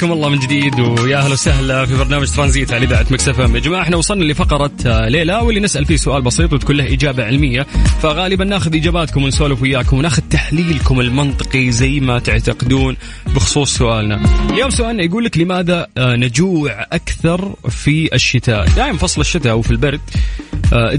حياكم 0.00 0.12
الله 0.12 0.28
من 0.28 0.38
جديد 0.38 0.80
ويا 0.80 1.18
أهلا 1.18 1.32
وسهلا 1.32 1.86
في 1.86 1.98
برنامج 1.98 2.30
ترانزيت 2.30 2.72
على 2.72 2.86
إذاعة 2.86 3.06
مكسف 3.10 3.38
يا 3.38 3.46
جماعة 3.46 3.82
إحنا 3.82 3.96
وصلنا 3.96 4.24
لفقرة 4.24 4.70
آه، 4.86 5.08
ليلى 5.08 5.34
واللي 5.34 5.60
نسأل 5.60 5.84
فيه 5.84 5.96
سؤال 5.96 6.22
بسيط 6.22 6.52
وتكون 6.52 6.76
له 6.76 6.92
إجابة 6.92 7.24
علمية. 7.24 7.66
فغالبا 8.02 8.44
ناخذ 8.44 8.74
إجاباتكم 8.74 9.24
ونسولف 9.24 9.62
وياكم 9.62 9.98
وناخذ 9.98 10.22
تحليلكم 10.30 11.00
المنطقي 11.00 11.70
زي 11.70 12.00
ما 12.00 12.18
تعتقدون 12.18 12.96
بخصوص 13.26 13.76
سؤالنا. 13.76 14.20
اليوم 14.50 14.70
سؤالنا 14.70 15.02
يقول 15.02 15.24
لك 15.24 15.38
لماذا 15.38 15.86
آه، 15.98 16.16
نجوع 16.16 16.86
أكثر 16.92 17.54
في 17.68 18.14
الشتاء؟ 18.14 18.68
دائما 18.68 18.98
فصل 18.98 19.20
الشتاء 19.20 19.58
وفي 19.58 19.70
البرد. 19.70 20.00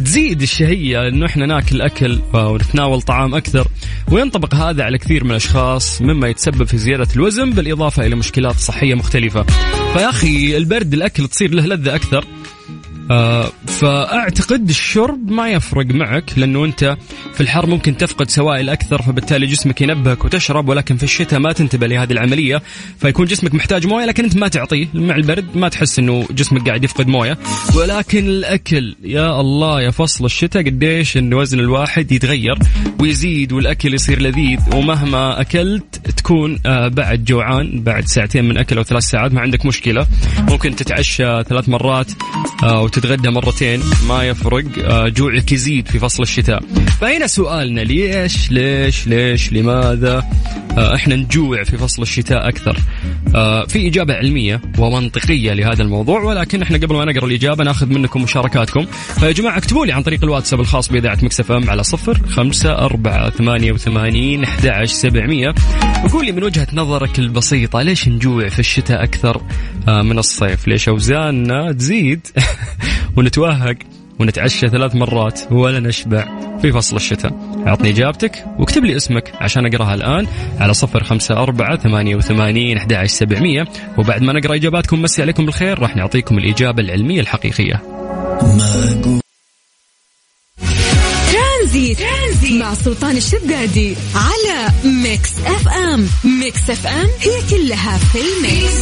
تزيد 0.06 0.42
الشهية 0.42 1.08
إنه 1.08 1.26
إحنا 1.26 1.46
ناكل 1.46 1.82
أكل 1.82 2.20
آه، 2.34 2.50
ونتناول 2.50 3.02
طعام 3.02 3.36
أكثر. 3.36 3.68
وينطبق 4.12 4.56
هذا 4.56 4.84
على 4.84 4.98
كثير 4.98 5.24
من 5.24 5.32
الأشخاص 5.32 6.02
مما 6.02 6.28
يتسبب 6.28 6.64
في 6.64 6.78
زيادة 6.78 7.08
الوزن 7.16 7.50
بالإضافة 7.50 8.06
إلى 8.06 8.16
مشكلات 8.16 8.56
صحية 8.56 8.96
مختلفة. 8.96 9.44
فيا 9.94 10.10
أخي 10.10 10.58
البرد 10.58 10.94
الأكل 10.94 11.28
تصير 11.28 11.54
له 11.54 11.66
لذة 11.66 11.96
أكثر. 11.96 12.18
آه، 12.20 12.41
فأعتقد 13.68 14.70
الشرب 14.70 15.32
ما 15.32 15.50
يفرق 15.50 15.86
معك 15.86 16.34
لأنه 16.38 16.66
أنت 16.66 16.98
في 17.34 17.42
الحر 17.42 17.66
ممكن 17.66 17.98
تفقد 17.98 18.30
سوائل 18.30 18.70
أكثر 18.70 19.02
فبالتالي 19.02 19.46
جسمك 19.46 19.82
ينبهك 19.82 20.26
وتشرب 20.26 20.70
ولكن 20.70 20.98
في 20.98 21.04
الشتاء 21.04 21.40
ما 21.40 21.54
تنتبه 21.54 21.88
لهذه 21.88 22.12
العملية 22.12 22.62
فيكون 23.00 23.26
جسمك 23.26 23.56
محتاج 23.56 23.88
موية 23.88 24.06
لكن 24.06 24.24
أنت 24.24 24.38
ما 24.38 24.48
تعطيه. 24.48 24.88
مع 24.94 25.16
البرد 25.16 25.58
ما 25.58 25.70
تحس 25.70 26.00
إنه 26.00 26.28
جسمك 26.32 26.68
قاعد 26.68 26.84
يفقد 26.84 27.08
موية. 27.08 27.38
ولكن 27.76 28.26
الأكل 28.26 28.96
يا 29.04 29.42
الله 29.42 29.82
يا 29.82 29.92
فصل 29.92 30.26
الشتاء 30.26 30.64
قديش 30.64 31.18
إن 31.18 31.34
وزن 31.34 31.60
الواحد 31.60 32.12
يتغير 32.12 32.60
ويزيد 33.00 33.54
والأكل 33.54 33.94
يصير 33.94 34.22
لذيذ 34.22 34.60
ومهما 34.76 35.42
أكلت 35.42 35.96
تكون 36.18 36.60
آه، 36.66 36.88
بعد 36.88 37.24
جوعان 37.24 37.82
بعد 37.84 38.06
ساعتين 38.06 38.46
من 38.46 38.58
أكل 38.58 38.78
أو 38.78 38.84
ثلاث 38.84 39.04
ساعات 39.04 39.34
ما 39.34 39.42
عندك 39.42 39.66
مشكلة. 39.66 40.08
ممكن 40.50 40.76
تتعشى 40.76 41.44
ثلاث 41.44 41.70
مرات 41.70 42.12
آه، 42.64 42.82
وتتغدى 43.02 43.30
مرتين 43.30 43.82
ما 44.08 44.24
يفرق. 44.24 44.66
آه، 44.86 45.08
جوعك 45.08 45.52
يزيد 45.52 45.88
في 45.88 46.00
فصل 46.00 46.24
الشتاء. 46.24 46.64
فهنا 47.02 47.28
سؤالنا؟ 47.28 47.82
ليش؟ 47.82 48.52
ليش؟ 48.52 49.08
ليش؟ 49.08 49.54
لماذا؟ 49.54 50.24
آه، 50.78 50.96
إحنا 50.96 51.16
نجوع 51.16 51.64
في 51.64 51.78
فصل 51.78 52.02
الشتاء 52.02 52.50
أكثر. 52.50 52.78
آه، 53.36 53.66
في 53.66 53.88
إجابة 53.88 54.14
علمية 54.14 54.62
ومنطقية 54.78 55.54
لهذا 55.54 55.84
الموضوع 55.84 56.22
ولكن 56.22 56.62
إحنا 56.62 56.78
قبل 56.78 56.96
ما 56.96 57.06
نقرأ 57.06 57.26
الإجابة 57.26 57.64
ناخذ 57.64 57.90
منكم 57.90 58.22
مشاركاتكم. 58.24 58.86
فيا 59.20 59.32
جماعة 59.32 59.58
اكتبوا 59.58 59.86
لي 59.86 59.92
عن 59.92 60.04
طريق 60.04 60.24
الواتساب 60.24 60.60
الخاص 60.60 60.90
بإذاعة 60.90 61.18
مكسف 61.24 61.52
إم 61.52 61.70
على 61.70 61.84
صفر 61.84 62.20
خمسة 62.28 62.72
أربعة 62.72 63.30
ثمانية 63.30 63.72
وثمانين 63.72 64.44
أحد 64.44 64.68
عشر 64.68 64.94
سبعمية. 64.94 65.54
وقول 66.06 66.26
لي 66.26 66.32
من 66.32 66.44
وجهة 66.44 66.68
نظرك 66.74 67.20
البسيطة 67.20 67.82
ليش 67.82 68.08
نجوع 68.08 68.50
في 68.50 68.60
الشتاء 68.60 69.04
أكثر؟ 69.04 69.42
من 69.88 70.20
الصيف. 70.20 70.68
ليش 70.68 70.90
أوزاننا 70.90 71.72
تزيد؟ 71.72 72.28
ونتوهق 73.18 73.76
ونتعشى 74.20 74.70
ثلاث 74.70 74.96
مرات 74.96 75.42
ولا 75.52 75.80
نشبع 75.80 76.28
في 76.62 76.72
فصل 76.72 76.96
الشتاء. 76.96 77.64
أعطني 77.68 77.90
إجابتك 77.90 78.46
واكتب 78.60 78.86
لي 78.86 78.96
اسمك 78.96 79.34
عشان 79.36 79.66
أقراها 79.66 79.94
الآن 79.94 80.28
على 80.60 80.74
صفر 80.74 81.04
خمسة 81.04 81.36
أربعة 81.44 81.78
ثمانية 81.78 82.16
وثمانين 82.16 82.78
أحد 82.78 83.06
سبعمية. 83.06 83.68
وبعد 83.98 84.22
ما 84.22 84.34
نقرأ 84.34 84.56
إجاباتكم 84.56 85.02
مسي 85.02 85.22
عليكم 85.22 85.46
بالخير. 85.46 85.80
راح 85.80 85.96
نعطيكم 85.96 86.38
الإجابة 86.38 86.84
العلمية 86.84 87.22
الحقيقية. 87.22 87.82
ترانزيت. 91.32 92.00
ترانزيت 92.00 92.62
مع 92.62 92.74
سلطان 92.74 93.18
الشدادي 93.18 93.96
على 94.16 94.70
Mix 94.86 95.32
FM. 95.46 96.08
Mix 96.40 96.70
FM 96.70 97.08
هي 97.20 97.42
كلها 97.50 97.98
في 97.98 98.20
ال 98.20 98.32
mix. 98.32 98.82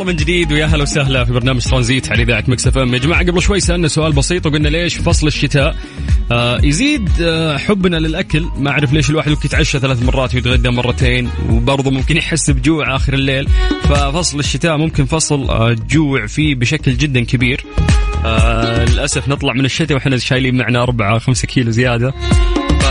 الله 0.00 0.12
من 0.12 0.16
جديد 0.16 0.52
ويا 0.52 0.66
هلا 0.66 0.82
وسهلا 0.82 1.24
في 1.24 1.32
برنامج 1.32 1.64
ترانزيت 1.64 2.12
على 2.12 2.22
إذاعة 2.22 2.44
Mix 2.48 2.66
FM. 2.66 2.94
يا 2.94 2.98
جماعة 2.98 3.26
قبل 3.26 3.42
شوي 3.42 3.60
سألنا 3.60 3.88
سؤال 3.88 4.12
بسيط 4.12 4.46
وقلنا 4.46 4.68
ليش 4.68 4.96
فصل 4.96 5.26
الشتاء؟ 5.26 5.76
آه 6.32 6.60
يزيد 6.62 7.08
آه 7.22 7.56
حبنا 7.56 7.96
للأكل. 7.96 8.46
ما 8.56 8.70
أعرف 8.70 8.92
ليش 8.92 9.10
الواحد 9.10 9.30
ممكن 9.30 9.46
يتعشى 9.46 9.78
ثلاث 9.78 10.02
مرات 10.02 10.34
ويتغدى 10.34 10.70
مرتين 10.70 11.30
وبرضه 11.50 11.90
ممكن 11.90 12.16
يحس 12.16 12.50
بجوع 12.50 12.96
آخر 12.96 13.14
الليل. 13.14 13.48
ففصل 13.82 14.38
الشتاء 14.38 14.76
ممكن 14.76 15.04
فصل 15.04 15.50
آه 15.50 15.76
جوع 15.90 16.26
فيه 16.26 16.54
بشكل 16.54 16.96
جدا 16.96 17.24
كبير. 17.24 17.64
آه 18.24 18.84
للأسف 18.84 19.28
نطلع 19.28 19.52
من 19.52 19.64
الشتاء 19.64 19.96
وإحنا 19.96 20.16
شايلين 20.16 20.56
معنا 20.56 20.82
أربعة 20.82 21.18
خمسة 21.18 21.46
كيلو 21.46 21.70
زيادة. 21.70 22.14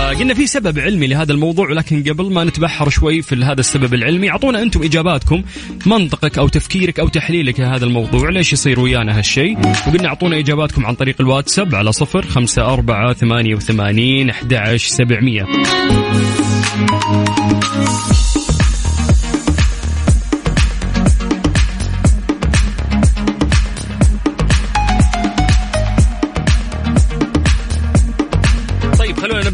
فقلنا 0.10 0.34
في 0.34 0.48
سبب 0.48 0.80
علمي 0.80 1.08
لهذا 1.08 1.34
الموضوع 1.34 1.70
ولكن 1.70 2.04
قبل 2.04 2.34
ما 2.34 2.44
نتبحر 2.44 2.90
شوي 2.90 3.22
في 3.22 3.36
هذا 3.36 3.60
السبب 3.60 3.94
العلمي 3.94 4.30
أعطونا 4.30 4.62
أنتم 4.62 4.84
إجاباتكم 4.84 5.44
منطقك 5.86 6.38
أو 6.38 6.48
تفكيرك 6.48 7.00
أو 7.00 7.08
تحليلك 7.08 7.60
لهذا 7.60 7.86
الموضوع 7.86 8.30
ليش 8.30 8.54
يصير 8.54 8.80
ويانا 8.80 9.18
هالشيء؟ 9.18 9.58
وقلنا 9.88 10.08
أعطونا 10.08 10.40
إجاباتكم 10.40 10.86
عن 10.86 10.96
طريق 10.96 11.16
الواتساب 11.22 11.76
على 11.76 11.92
صفر 11.92 12.26
خمسة 12.26 12.74
أربعة 12.74 13.14
ثمانية 13.14 13.56
وثمانين 13.56 14.30
أحد 14.30 14.76
سبعمية. 14.78 15.46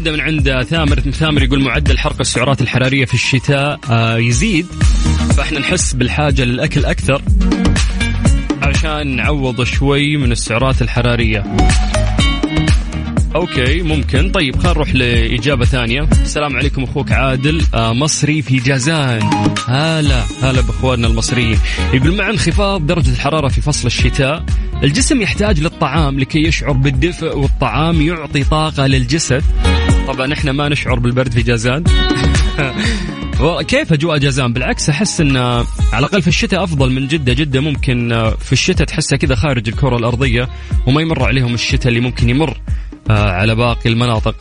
نبدا 0.06 0.16
من 0.16 0.20
عند 0.20 0.62
ثامر. 0.62 1.00
ثامر 1.00 1.42
يقول 1.42 1.60
معدل 1.60 1.98
حرق 1.98 2.20
السعرات 2.20 2.60
الحرارية 2.60 3.04
في 3.04 3.14
الشتاء 3.14 3.80
آه، 3.90 4.16
يزيد 4.16 4.66
فإحنا 5.36 5.58
نحس 5.58 5.92
بالحاجة 5.92 6.44
للأكل 6.44 6.84
أكثر 6.84 7.22
عشان 8.62 9.16
نعوض 9.16 9.64
شوي 9.64 10.16
من 10.16 10.32
السعرات 10.32 10.82
الحرارية. 10.82 11.44
أوكي 13.34 13.82
ممكن. 13.82 14.30
طيب 14.30 14.56
خلينا 14.56 14.72
نروح 14.72 14.94
لإجابة 14.94 15.64
ثانية. 15.64 16.08
السلام 16.22 16.56
عليكم 16.56 16.82
أخوك 16.82 17.12
عادل 17.12 17.62
آه 17.74 17.92
مصري 17.92 18.42
في 18.42 18.56
جازان. 18.56 19.30
هلا 19.68 20.22
هلا 20.42 20.60
بأخواننا 20.60 21.06
المصريين. 21.06 21.58
يقول 21.92 22.16
مع 22.16 22.30
انخفاض 22.30 22.86
درجة 22.86 23.10
الحرارة 23.10 23.48
في 23.48 23.60
فصل 23.60 23.86
الشتاء 23.86 24.44
الجسم 24.82 25.22
يحتاج 25.22 25.60
للطعام 25.60 26.20
لكي 26.20 26.38
يشعر 26.38 26.72
بالدفء 26.72 27.38
والطعام 27.38 28.02
يعطي 28.02 28.44
طاقة 28.44 28.86
للجسد. 28.86 29.42
طبعا 30.06 30.32
إحنا 30.32 30.52
ما 30.52 30.68
نشعر 30.68 30.98
بالبرد 30.98 31.32
في 31.32 31.42
جازان. 31.42 31.84
كيف 33.68 33.92
أجواء 33.92 34.18
جازان؟ 34.18 34.52
بالعكس 34.52 34.88
أحس 34.88 35.20
إن 35.20 35.36
على 35.36 35.66
الأقل 35.98 36.22
في 36.22 36.28
الشتاء 36.28 36.64
أفضل 36.64 36.92
من 36.92 37.08
جدة. 37.08 37.32
جدة 37.32 37.60
ممكن 37.60 38.32
في 38.40 38.52
الشتاء 38.52 38.86
تحسها 38.86 39.16
كذا 39.16 39.34
خارج 39.34 39.68
الكرة 39.68 39.96
الأرضية 39.96 40.48
وما 40.86 41.00
يمر 41.00 41.22
عليهم 41.24 41.54
الشتاء 41.54 41.88
اللي 41.88 42.00
ممكن 42.00 42.28
يمر 42.28 42.60
آه، 43.10 43.30
على 43.30 43.54
باقي 43.54 43.90
المناطق. 43.90 44.34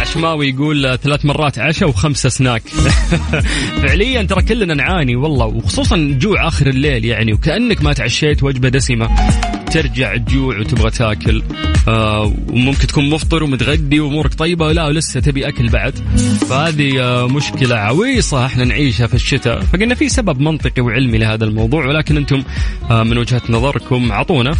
عشماوي 0.00 0.48
يقول 0.48 0.98
ثلاث 0.98 1.24
مرات 1.24 1.58
عشاء 1.58 1.88
وخمسة 1.88 2.28
سناك. 2.28 2.62
فعليا 3.82 4.22
ترى 4.22 4.42
كلنا 4.42 4.74
نعاني 4.74 5.16
والله 5.16 5.46
وخصوصا 5.46 6.16
جوع 6.20 6.48
آخر 6.48 6.66
الليل 6.66 7.04
يعني 7.04 7.32
وكأنك 7.32 7.82
ما 7.82 7.92
تعشيت 7.92 8.42
وجبة 8.42 8.68
دسمة. 8.68 9.08
ترجع 9.70 10.16
تجوع 10.16 10.58
وتبغى 10.58 10.90
تاكل. 10.90 11.42
آه 11.88 12.34
وممكن 12.48 12.86
تكون 12.86 13.10
مفطر 13.10 13.42
ومتغدي 13.42 14.00
وامورك 14.00 14.34
طيبة 14.34 14.66
ولا 14.66 14.86
ولسه 14.86 15.20
تبي 15.20 15.48
أكل 15.48 15.68
بعد. 15.68 15.94
فهذه 16.48 17.02
آه 17.02 17.28
مشكلة 17.28 17.76
عويصة 17.76 18.46
إحنا 18.46 18.64
نعيشها 18.64 19.06
في 19.06 19.14
الشتاء. 19.14 19.60
فقلنا 19.60 19.94
في 19.94 20.08
سبب 20.08 20.40
منطقي 20.40 20.82
وعلمي 20.82 21.18
لهذا 21.18 21.44
الموضوع 21.44 21.86
ولكن 21.86 22.16
أنتم 22.16 22.42
آه 22.90 23.02
من 23.02 23.18
وجهة 23.18 23.42
نظركم 23.48 24.12
اعطونا 24.12 24.54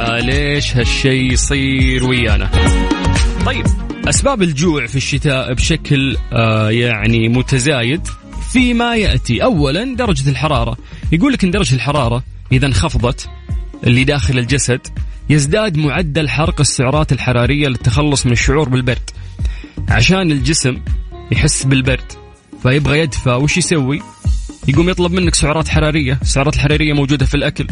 آه 0.00 0.20
ليش 0.20 0.76
هالشيء 0.76 1.32
يصير 1.32 2.04
ويانا؟ 2.04 2.50
طيب 3.46 3.66
أسباب 4.08 4.42
الجوع 4.42 4.86
في 4.86 4.96
الشتاء 4.96 5.54
بشكل 5.54 6.16
آه 6.32 6.70
يعني 6.70 7.28
متزايد 7.28 8.00
فيما 8.52 8.96
يأتي. 8.96 9.42
اولا 9.44 9.96
درجة 9.96 10.30
الحرارة. 10.30 10.76
يقول 11.12 11.32
لك 11.32 11.44
إن 11.44 11.50
درجة 11.50 11.74
الحرارة 11.74 12.22
إذا 12.52 12.66
انخفضت 12.66 13.28
اللي 13.86 14.04
داخل 14.04 14.38
الجسد 14.38 14.80
يزداد 15.30 15.76
معدل 15.76 16.28
حرق 16.28 16.60
السعرات 16.60 17.12
الحرارية 17.12 17.68
للتخلص 17.68 18.26
من 18.26 18.32
الشعور 18.32 18.68
بالبرد. 18.68 19.10
عشان 19.88 20.32
الجسم 20.32 20.78
يحس 21.32 21.64
بالبرد 21.64 22.12
فيبغى 22.62 22.98
يدفى 22.98 23.30
وش 23.30 23.56
يسوي؟ 23.56 24.02
يقوم 24.68 24.88
يطلب 24.88 25.12
منك 25.12 25.34
سعرات 25.34 25.68
حرارية. 25.68 26.18
السعرات 26.22 26.54
الحرارية 26.54 26.92
موجودة 26.92 27.26
في 27.26 27.34
الأكل 27.34 27.66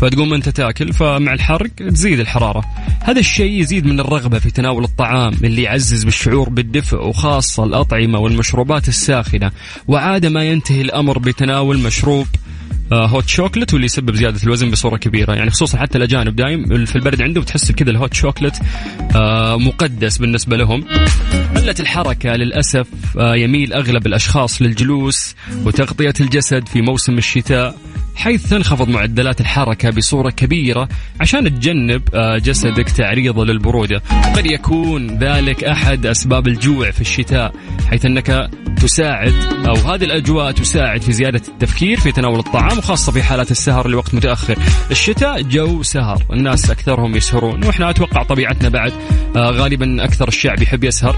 فتقوم 0.00 0.34
أنت 0.34 0.48
تاكل 0.48 0.92
فمع 0.92 1.32
الحرق 1.32 1.70
تزيد 1.70 2.20
الحرارة. 2.20 2.64
هذا 3.00 3.20
الشيء 3.20 3.60
يزيد 3.60 3.86
من 3.86 4.00
الرغبة 4.00 4.38
في 4.38 4.50
تناول 4.50 4.84
الطعام 4.84 5.32
اللي 5.44 5.62
يعزز 5.62 6.04
بالشعور 6.04 6.48
بالدفء 6.48 6.96
وخاصة 6.96 7.64
الأطعمة 7.64 8.18
والمشروبات 8.18 8.88
الساخنة. 8.88 9.50
وعاده 9.88 10.28
ما 10.28 10.44
ينتهي 10.44 10.80
الأمر 10.80 11.18
بتناول 11.18 11.78
مشروب 11.78 12.26
هوت 12.94 13.28
شوكلت 13.28 13.72
واللي 13.72 13.84
يسبب 13.84 14.14
زيادة 14.14 14.42
الوزن 14.44 14.70
بصورة 14.70 14.96
كبيرة. 14.96 15.34
يعني 15.34 15.50
خصوصا 15.50 15.78
حتى 15.78 15.98
الأجانب 15.98 16.36
دايم 16.36 16.84
في 16.86 16.96
البرد 16.96 17.22
عندهم 17.22 17.44
تحس 17.44 17.72
كذا 17.72 17.90
الهوت 17.90 18.14
شوكلت 18.14 18.54
آه، 19.16 19.56
مقدس 19.56 20.18
بالنسبة 20.18 20.56
لهم. 20.56 20.84
قلة 21.56 21.74
الحركة 21.80 22.30
للأسف 22.30 22.86
آه، 23.18 23.36
يميل 23.36 23.72
أغلب 23.72 24.06
الأشخاص 24.06 24.62
للجلوس 24.62 25.34
وتغطية 25.64 26.14
الجسد 26.20 26.68
في 26.68 26.82
موسم 26.82 27.18
الشتاء. 27.18 27.76
حيث 28.14 28.48
تنخفض 28.48 28.88
معدلات 28.88 29.40
الحركة 29.40 29.90
بصورة 29.90 30.30
كبيرة 30.30 30.88
عشان 31.20 31.60
تجنب 31.60 32.02
آه، 32.14 32.38
جسدك 32.38 32.90
تعريضه 32.90 33.44
للبرودة. 33.44 34.02
قد 34.36 34.46
يكون 34.46 35.18
ذلك 35.18 35.64
أحد 35.64 36.06
أسباب 36.06 36.48
الجوع 36.48 36.90
في 36.90 37.00
الشتاء 37.00 37.52
حيث 37.90 38.06
أنك 38.06 38.50
تساعد 38.82 39.34
أو 39.66 39.74
هذه 39.74 40.04
الأجواء 40.04 40.52
تساعد 40.52 41.02
في 41.02 41.12
زيادة 41.12 41.42
التفكير 41.48 42.00
في 42.00 42.12
تناول 42.12 42.38
الطعام 42.38 42.78
وخاصة 42.78 43.12
في 43.12 43.22
حالات 43.22 43.50
السهر 43.50 43.88
لوقت 43.88 44.14
متأخر. 44.14 44.58
الشتاء 44.90 45.42
جو 45.42 45.82
سهر 45.82 46.22
الناس 46.32 46.70
أكثرهم 46.70 47.16
يسهرون 47.16 47.64
وإحنا 47.64 47.90
أتوقع 47.90 48.22
طبيعتنا 48.22 48.68
بعد 48.68 48.92
آه، 49.36 49.50
غالبا 49.50 50.04
أكثر 50.04 50.28
الشعب 50.28 50.62
يحب 50.62 50.84
يسهر. 50.84 51.16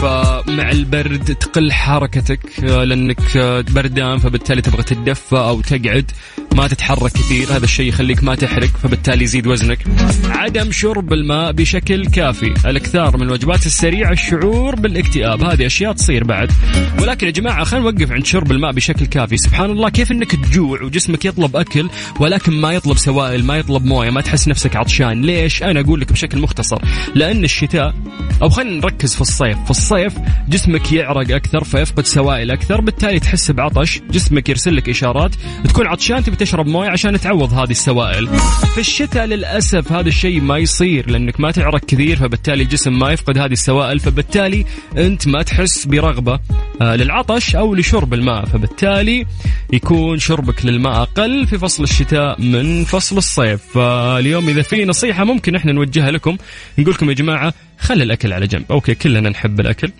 فمع 0.00 0.70
البرد 0.70 1.24
تقل 1.24 1.72
حركتك 1.72 2.64
آه، 2.64 2.84
لأنك 2.84 3.36
آه، 3.36 3.64
بردان 3.70 4.18
فبالتالي 4.18 4.62
تبغى 4.62 4.82
تتدفى 4.82 5.36
أو 5.36 5.60
تقعد. 5.60 6.10
ما 6.54 6.68
تتحرك 6.68 7.12
كثير 7.12 7.56
هذا 7.56 7.64
الشيء 7.64 7.88
يخليك 7.88 8.24
ما 8.24 8.34
تحرق 8.34 8.68
فبالتالي 8.82 9.24
يزيد 9.24 9.46
وزنك. 9.46 9.78
عدم 10.24 10.72
شرب 10.72 11.12
الماء 11.12 11.52
بشكل 11.52 12.06
كافي 12.06 12.54
الإكثار 12.66 13.16
من 13.16 13.22
الوجبات 13.22 13.66
السريعة 13.66 14.12
الشعور 14.12 14.74
بالاكتئاب. 14.74 15.44
هذه 15.44 15.66
أشياء 15.66 15.92
تصير 15.92 16.24
بعد. 16.24 16.52
ولكن 17.00 17.26
يا 17.26 17.32
جماعة 17.32 17.64
خلينا 17.64 17.90
نوقف 17.90 18.12
عند 18.12 18.26
شرب 18.26 18.52
الماء 18.52 18.72
بشكل 18.72 19.06
كافي. 19.06 19.36
سبحان 19.36 19.70
الله 19.70 19.88
كيف 19.88 20.12
إنك 20.12 20.30
تجوع 20.36 20.82
وجسمك 20.82 21.24
يطلب 21.24 21.56
أكل 21.56 21.88
ولكن 22.20 22.52
ما 22.52 22.72
يطلب 22.72 22.96
سوائل 22.96 23.44
ما 23.44 23.56
يطلب 23.56 23.84
موية 23.84 24.10
ما 24.10 24.20
تحس 24.20 24.48
نفسك 24.48 24.76
عطشان؟ 24.76 25.22
ليش؟ 25.22 25.62
أنا 25.62 25.80
أقول 25.80 26.00
لك 26.00 26.12
بشكل 26.12 26.38
مختصر. 26.38 26.78
لأن 27.14 27.44
الشتاء 27.44 27.94
أو 28.42 28.48
خلينا 28.48 28.76
نركز 28.76 29.14
في 29.14 29.20
الصيف. 29.20 29.56
في 29.64 29.70
الصيف 29.70 30.14
جسمك 30.48 30.92
يعرق 30.92 31.34
أكثر 31.34 31.64
فيفقد 31.64 32.06
سوائل 32.06 32.50
أكثر 32.50 32.80
بالتالي 32.80 33.20
تحس 33.20 33.50
بعطش 33.50 34.00
جسمك 34.10 34.48
يرسل 34.48 34.76
لك 34.76 34.88
إشارات 34.88 35.30
تكون 35.64 35.86
عطشان 35.86 36.11
تبي 36.20 36.36
تشرب 36.36 36.66
موية 36.66 36.88
عشان 36.88 37.20
تعوض 37.20 37.52
هذه 37.52 37.70
السوائل. 37.70 38.28
في 38.74 38.80
الشتاء 38.80 39.24
للأسف 39.24 39.92
هذا 39.92 40.08
الشيء 40.08 40.40
ما 40.40 40.58
يصير 40.58 41.10
لأنك 41.10 41.40
ما 41.40 41.50
تعرق 41.50 41.84
كثير 41.84 42.16
فبالتالي 42.16 42.62
الجسم 42.62 42.98
ما 42.98 43.12
يفقد 43.12 43.38
هذه 43.38 43.52
السوائل 43.52 44.00
فبالتالي 44.00 44.64
أنت 44.96 45.28
ما 45.28 45.42
تحس 45.42 45.86
برغبة 45.86 46.40
آه، 46.82 46.96
للعطش 46.96 47.56
أو 47.56 47.74
لشرب 47.74 48.14
الماء 48.14 48.44
فبالتالي 48.44 49.26
يكون 49.72 50.18
شربك 50.18 50.66
للماء 50.66 51.02
أقل 51.02 51.46
في 51.46 51.58
فصل 51.58 51.82
الشتاء 51.82 52.40
من 52.40 52.84
فصل 52.84 53.16
الصيف. 53.16 53.60
فاليوم 53.74 54.48
إذا 54.48 54.62
في 54.62 54.84
نصيحة 54.84 55.24
ممكن 55.24 55.54
إحنا 55.54 55.72
نوجهها 55.72 56.10
لكم 56.10 56.36
نقول 56.78 56.94
لكم 56.94 57.08
يا 57.08 57.14
جماعة 57.14 57.54
خلي 57.78 58.04
الأكل 58.04 58.32
على 58.32 58.46
جنب. 58.46 58.64
أوكي 58.70 58.94
كلنا 58.94 59.30
نحب 59.30 59.60
الأكل 59.60 59.92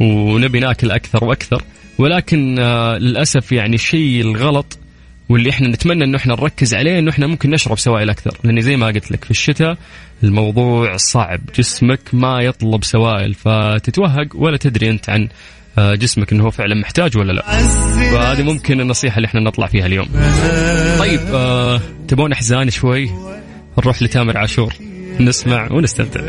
ونبي 0.00 0.60
ناكل 0.60 0.90
أكثر 0.90 1.24
وأكثر 1.24 1.62
ولكن 1.98 2.58
آه، 2.58 2.98
للأسف 2.98 3.52
يعني 3.52 3.74
الشيء 3.74 4.20
الغلط 4.20 4.79
واللي 5.30 5.50
إحنا 5.50 5.68
نتمنى 5.68 6.04
إنه 6.04 6.16
إحنا 6.16 6.34
نركز 6.34 6.74
عليه 6.74 6.98
إنه 6.98 7.10
إحنا 7.10 7.26
ممكن 7.26 7.50
نشرب 7.50 7.78
سوائل 7.78 8.10
أكثر. 8.10 8.38
لأن 8.44 8.60
زي 8.60 8.76
ما 8.76 8.86
قلت 8.86 9.10
لك 9.10 9.24
في 9.24 9.30
الشتاء 9.30 9.76
الموضوع 10.22 10.96
صعب 10.96 11.40
جسمك 11.58 12.00
ما 12.12 12.40
يطلب 12.40 12.84
سوائل 12.84 13.34
فتتوهق 13.34 14.26
ولا 14.34 14.56
تدري 14.56 14.90
أنت 14.90 15.10
عن 15.10 15.28
آه، 15.78 15.94
جسمك 15.94 16.32
إنه 16.32 16.44
هو 16.44 16.50
فعلا 16.50 16.74
محتاج 16.74 17.18
ولا 17.18 17.32
لا. 17.32 17.42
فهذه 18.12 18.42
ممكن 18.42 18.80
النصيحة 18.80 19.16
اللي 19.16 19.26
إحنا 19.26 19.40
نطلع 19.40 19.66
فيها 19.66 19.86
اليوم. 19.86 20.06
طيب 20.98 21.20
آه 21.34 21.80
تبون 22.08 22.32
أحزان 22.32 22.70
شوي؟ 22.70 23.10
نروح 23.78 24.02
لتامر 24.02 24.38
عاشور. 24.38 24.74
نسمع 25.20 25.72
ونستمتع. 25.72 26.20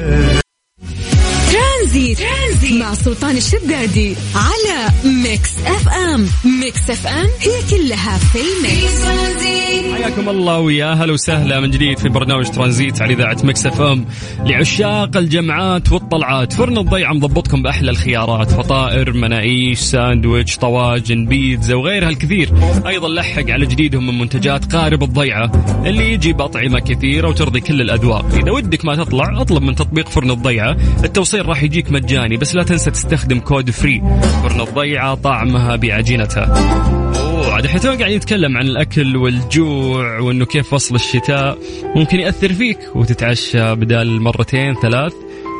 ترانزيت, 1.92 2.20
ترانزيت. 2.20 2.82
مع 2.82 2.94
سلطان 2.94 3.38
الشدادي 3.38 4.16
على 4.36 4.90
Mix 5.24 5.52
FM. 5.66 6.28
Mix 6.62 6.90
FM 6.90 7.28
هي 7.40 7.78
كلها 7.78 8.18
في 8.18 8.40
ال 8.40 8.52
mix. 8.52 9.02
حياكم 9.94 10.30
الله 10.30 10.60
ويا 10.60 10.92
أهلا 10.92 11.14
وسهلا 11.14 11.60
من 11.60 11.72
جديد 11.72 12.00
في 12.00 12.10
برنامج 12.10 12.50
ترانزيت 12.50 13.02
على 13.02 13.14
إذاعة 13.14 13.38
Mix 13.44 13.66
FM. 13.66 14.06
لعشاق 14.46 15.18
الجمعات 15.18 15.92
والطلعات 15.92 16.54
فرن 16.54 16.78
الضيعة 16.78 17.14
مضبطكم 17.14 17.64
بأحلى 17.64 17.92
الخيارات 17.92 18.52
فطائر 18.52 19.14
مناقيش 19.14 19.80
ساندويتش 19.80 20.58
طواجن 20.58 21.26
بيتزا 21.26 21.76
وغيرها 21.76 22.10
الكثير. 22.10 22.54
أيضا 22.88 23.10
لحق 23.10 23.50
على 23.50 23.66
جديدهم 23.66 24.08
من 24.08 24.20
منتجات 24.20 24.76
قارب 24.76 25.04
الضيعة 25.04 25.52
اللي 25.86 26.14
يجي 26.14 26.34
بأطعمة 26.34 26.80
كثيرة 26.80 27.28
وترضي 27.28 27.60
كل 27.60 27.82
الأذواق. 27.82 28.26
إذا 28.34 28.52
ودك 28.52 28.86
ما 28.86 28.96
تطلع 28.96 29.42
أطلب 29.42 29.64
من 29.64 29.76
تطبيق 29.76 30.10
فرن 30.10 30.32
الضيعة. 30.32 30.78
التوصيل 31.04 31.46
راح 31.46 31.64
يجيك 31.64 31.81
مجاني 31.90 32.38
بس 32.38 32.56
لا 32.56 32.64
تنسى 32.64 32.92
تستخدم 32.92 33.40
كود 33.40 33.70
free 33.70 34.02
فرن 34.44 34.62
الضيعه 34.62 35.14
طعمها 35.14 35.76
بعجينتها. 35.76 36.46
أوه 37.20 37.54
عاد 37.54 37.66
إحنا 37.66 37.80
تونا 37.80 37.98
قاعدين 37.98 38.18
نتكلم 38.18 38.58
عن 38.58 38.66
الأكل 38.66 39.18
والجوع 39.18 40.20
وإنه 40.20 40.46
كيف 40.46 40.70
فصل 40.70 40.96
الشتاء. 40.96 41.58
ممكن 41.96 42.20
يأثر 42.20 42.54
فيك 42.54 42.80
وتتعشى 42.96 43.76
بدال 43.76 44.22
مرتين 44.22 44.74
ثلاث. 44.82 45.14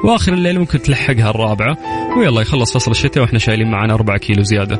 وآخر 0.06 0.34
الليل 0.34 0.60
ممكن 0.60 0.82
تلحقها 0.82 1.30
الرابعة. 1.30 1.78
ويلا 2.18 2.42
يخلص 2.42 2.74
فصل 2.74 2.92
الشتاء 2.92 3.24
وإحنا 3.24 3.40
شايلين 3.40 3.72
معنا 3.72 3.94
4 3.94 4.18
كيلو 4.18 4.44
زيادة. 4.44 4.80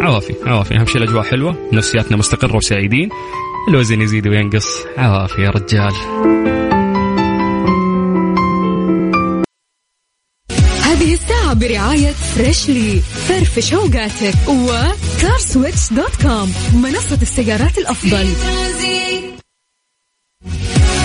عوافي 0.00 0.34
عوافي. 0.46 0.76
أهم 0.76 0.86
شيء 0.86 0.96
الأجواء 0.96 1.22
حلوة 1.22 1.56
نفسياتنا 1.72 2.16
مستقرة 2.16 2.56
وسعيدين. 2.56 3.08
الوزن 3.68 4.00
يزيد 4.00 4.28
وينقص. 4.28 4.84
عوافي 4.98 5.42
يا 5.42 5.50
رجال. 5.50 5.92
برعاية 11.52 12.12
Freshly 12.12 13.00
فرفش 13.28 13.74
اوقاتك 13.74 14.34
و 14.48 14.62
CarSwitch 14.62 15.92
dot 15.92 16.22
com 16.22 16.54
منصة 16.74 17.18
السيارات 17.22 17.78
الأفضل. 17.78 18.28
ترانزيت, 18.42 19.32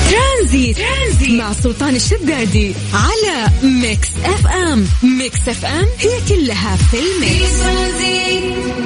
ترانزيت 0.10 0.78
مع 1.30 1.54
سلطان 1.54 1.96
الشدادي 1.96 2.74
على 2.94 3.52
Mix 3.64 4.10
FM 4.26 4.86
Mix 5.20 5.50
FM 5.50 5.86
هي 6.00 6.20
كلها 6.30 6.76
في 6.76 6.98
ال 6.98 7.13
mix 7.13 7.58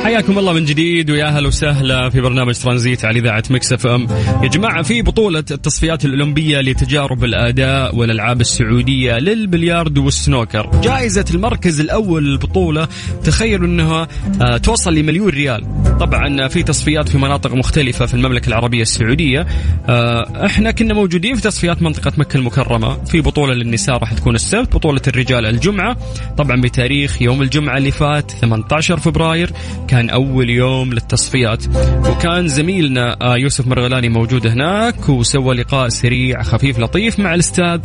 حياكم 0.03 0.39
الله 0.39 0.53
من 0.53 0.65
جديد 0.65 1.09
ويا 1.09 1.25
أهلا 1.25 1.47
وسهلا 1.47 2.09
في 2.09 2.21
برنامج 2.21 2.55
ترانزيت 2.55 3.05
على 3.05 3.19
إذاعة 3.19 3.43
Mix 3.49 3.73
FM. 3.73 4.07
يا 4.43 4.47
جماعة 4.49 4.81
في 4.83 5.01
بطولة 5.01 5.43
التصفيات 5.51 6.05
الأولمبية 6.05 6.61
لتجارب 6.61 7.23
الأداء 7.23 7.95
والألعاب 7.95 8.41
السعودية 8.41 9.19
للبلياردو 9.19 10.05
والسنوكر. 10.05 10.81
جائزة 10.83 11.25
المركز 11.33 11.79
الأول 11.79 12.25
للبطوله 12.25 12.87
تخيلوا 13.23 13.67
أنها 13.67 14.07
آه، 14.41 14.57
توصل 14.57 14.95
لمليون 14.95 15.29
ريال. 15.29 15.65
طبعا 15.99 16.47
في 16.47 16.63
تصفيات 16.63 17.09
في 17.09 17.17
مناطق 17.17 17.53
مختلفة 17.53 18.05
في 18.05 18.13
المملكة 18.13 18.47
العربية 18.47 18.81
السعودية. 18.81 19.47
آه، 19.89 20.45
إحنا 20.45 20.71
كنا 20.71 20.93
موجودين 20.93 21.35
في 21.35 21.41
تصفيات 21.41 21.81
منطقة 21.81 22.11
مكة 22.17 22.30
المكرمة، 22.35 23.03
في 23.03 23.21
بطولة 23.21 23.53
للنساء 23.53 23.97
راح 23.97 24.13
تكون 24.13 24.35
السبت، 24.35 24.75
بطولة 24.75 25.01
الرجال 25.07 25.45
الجمعة، 25.45 25.97
طبعا 26.37 26.61
بتاريخ 26.61 27.21
يوم 27.21 27.41
الجمعة 27.41 27.77
اللي 27.77 27.91
فات 27.91 28.31
18 28.31 28.99
فبراير 28.99 29.51
كان 29.87 30.09
أول 30.09 30.49
يوم 30.49 30.93
للتصفيات. 30.93 31.63
وكان 32.09 32.47
زميلنا 32.47 33.17
آه، 33.21 33.37
يوسف 33.37 33.67
مرغلاني 33.67 34.09
موجود 34.09 34.47
هناك 34.47 35.09
وسوى 35.09 35.55
لقاء 35.55 35.89
سريع 35.89 36.41
خفيف 36.43 36.79
لطيف 36.79 37.19
مع 37.19 37.33
الأستاذ 37.33 37.79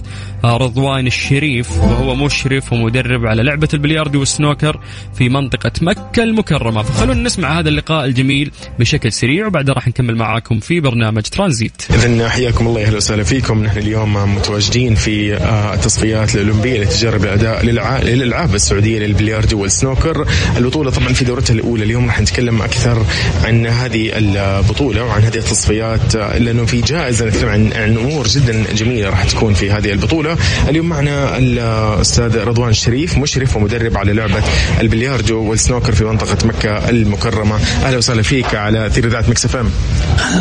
آه، 0.44 0.56
رضوان 0.56 1.06
الشريف. 1.06 1.78
وهو 1.78 2.14
مشرف 2.14 2.72
ومدرب 2.72 3.26
على 3.26 3.42
لعبة 3.42 3.68
البلياردو 3.74 4.20
والسنوكر 4.20 4.80
في 5.14 5.28
منطقة 5.28 5.72
مكة 5.80 6.22
المكرمة. 6.22 6.82
فخلونا 6.82 7.22
نسمع 7.22 7.58
هذا 7.58 7.68
اللقاء 7.68 8.04
الجميل 8.04 8.50
بشكل 8.78 9.12
سريع 9.12 9.46
وبعدها 9.46 9.74
راح 9.74 9.88
نكمل 9.88 10.16
معاكم 10.16 10.60
في 10.60 10.80
برنامج 10.80 11.22
ترانزيت. 11.22 11.82
اذا 11.90 12.28
حياكم 12.28 12.66
الله 12.66 12.82
أهلا 12.82 12.96
وسهلا 12.96 13.22
فيكم. 13.22 13.64
نحن 13.64 13.78
اليوم 13.78 14.25
متواجدين 14.34 14.94
في 14.94 15.36
آه، 15.36 15.74
التصفيات 15.74 16.34
الأولمبية 16.34 16.80
لتجارب 16.80 17.24
الأداء 17.24 17.64
للألعاب 17.64 18.54
السعودية 18.54 18.98
للبلياردو 18.98 19.62
والسنوكر. 19.62 20.26
البطولة 20.56 20.90
طبعا 20.90 21.12
في 21.12 21.24
دورتها 21.24 21.54
الأولى. 21.54 21.84
اليوم 21.84 22.06
راح 22.06 22.20
نتكلم 22.20 22.62
أكثر 22.62 23.06
عن 23.44 23.66
هذه 23.66 24.10
البطولة 24.14 25.04
وعن 25.04 25.22
هذه 25.22 25.36
التصفيات 25.36 26.16
آه، 26.16 26.38
لأنه 26.38 26.66
في 26.66 26.80
جائزة 26.80 27.26
نتكلم 27.26 27.48
عن 27.48 27.72
عن 27.72 27.96
أمور 27.96 28.26
جدا 28.26 28.64
جميلة 28.72 29.10
راح 29.10 29.24
تكون 29.24 29.54
في 29.54 29.70
هذه 29.70 29.92
البطولة. 29.92 30.36
اليوم 30.68 30.88
معنا 30.88 31.38
الأستاذ 31.38 32.44
رضوان 32.44 32.70
الشريف 32.70 33.18
مشرف 33.18 33.56
ومدرب 33.56 33.96
على 33.96 34.12
لعبة 34.12 34.42
البلياردو 34.80 35.42
والسنوكر 35.42 35.92
في 35.92 36.04
منطقة 36.04 36.46
مكة 36.46 36.88
المكرمة. 36.88 37.56
أهلا 37.84 37.96
وسهلا 37.96 38.22
فيك 38.22 38.54
على 38.54 38.86
اثير 38.86 39.06
إذاعة 39.06 39.24
Mix 39.28 39.44
FM. 39.44 39.70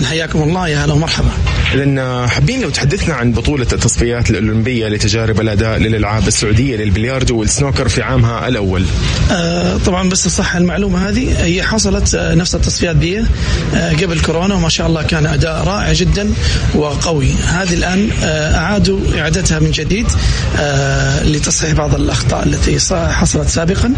حياكم 0.06 0.44
الله. 0.44 0.68
يا 0.68 0.86
هلا 0.86 0.94
ومرحبا. 0.94 1.32
اذا 1.74 2.28
حابين 2.28 2.62
لو 2.62 2.70
تحدثنا 2.70 3.14
عن 3.14 3.32
بطولة 3.32 3.68
التصفيات 3.76 4.30
الأولمبية 4.30 4.88
لتجارب 4.88 5.42
الأداء 5.42 5.78
للألعاب 5.78 6.28
السعودية 6.28 6.76
للبلياردو 6.76 7.40
والسنوكر 7.40 7.88
في 7.88 8.02
عامها 8.02 8.48
الأول. 8.48 8.86
آه 9.32 9.78
طبعا 9.78 10.10
بس 10.10 10.28
صح 10.28 10.56
المعلومة 10.56 11.10
هذه 11.10 11.46
هي 11.46 11.64
حصلت 11.64 12.16
آه 12.16 12.36
نفس 12.36 12.56
التصفيات 12.56 12.96
دي 12.96 13.20
آه 13.20 13.92
قبل 13.92 14.20
كورونا 14.20 14.56
وما 14.56 14.70
شاء 14.70 14.88
الله 14.88 15.04
كان 15.04 15.26
أداء 15.26 15.64
رائع 15.64 15.94
جدا 15.94 16.30
وقوي. 16.76 17.32
هذه 17.48 17.74
الآن 17.74 18.10
آه 18.24 18.56
أعادوا 18.56 19.00
إعادتها 19.18 19.60
من 19.60 19.72
جديد 19.72 20.08
لتصحيح 21.26 21.74
بعض 21.74 21.96
الأخطاء 21.96 22.46
التي 22.46 22.80
حصلت 22.94 23.48
سابقا. 23.50 23.94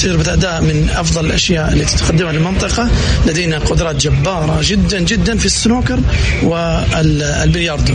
تجربه 0.00 0.32
اداء 0.32 0.62
من 0.62 0.88
أفضل 0.96 1.26
الأشياء 1.26 1.72
التي 1.72 1.96
تقدمها 1.96 2.32
للمنطقه 2.32 2.88
لدينا 3.26 3.58
قدرات 3.58 3.96
جبارة 3.96 4.58
جدا 4.62 5.00
جدا 5.00 5.38
في 5.38 5.46
السنوكر 5.46 6.00
والبلياردو. 6.42 7.94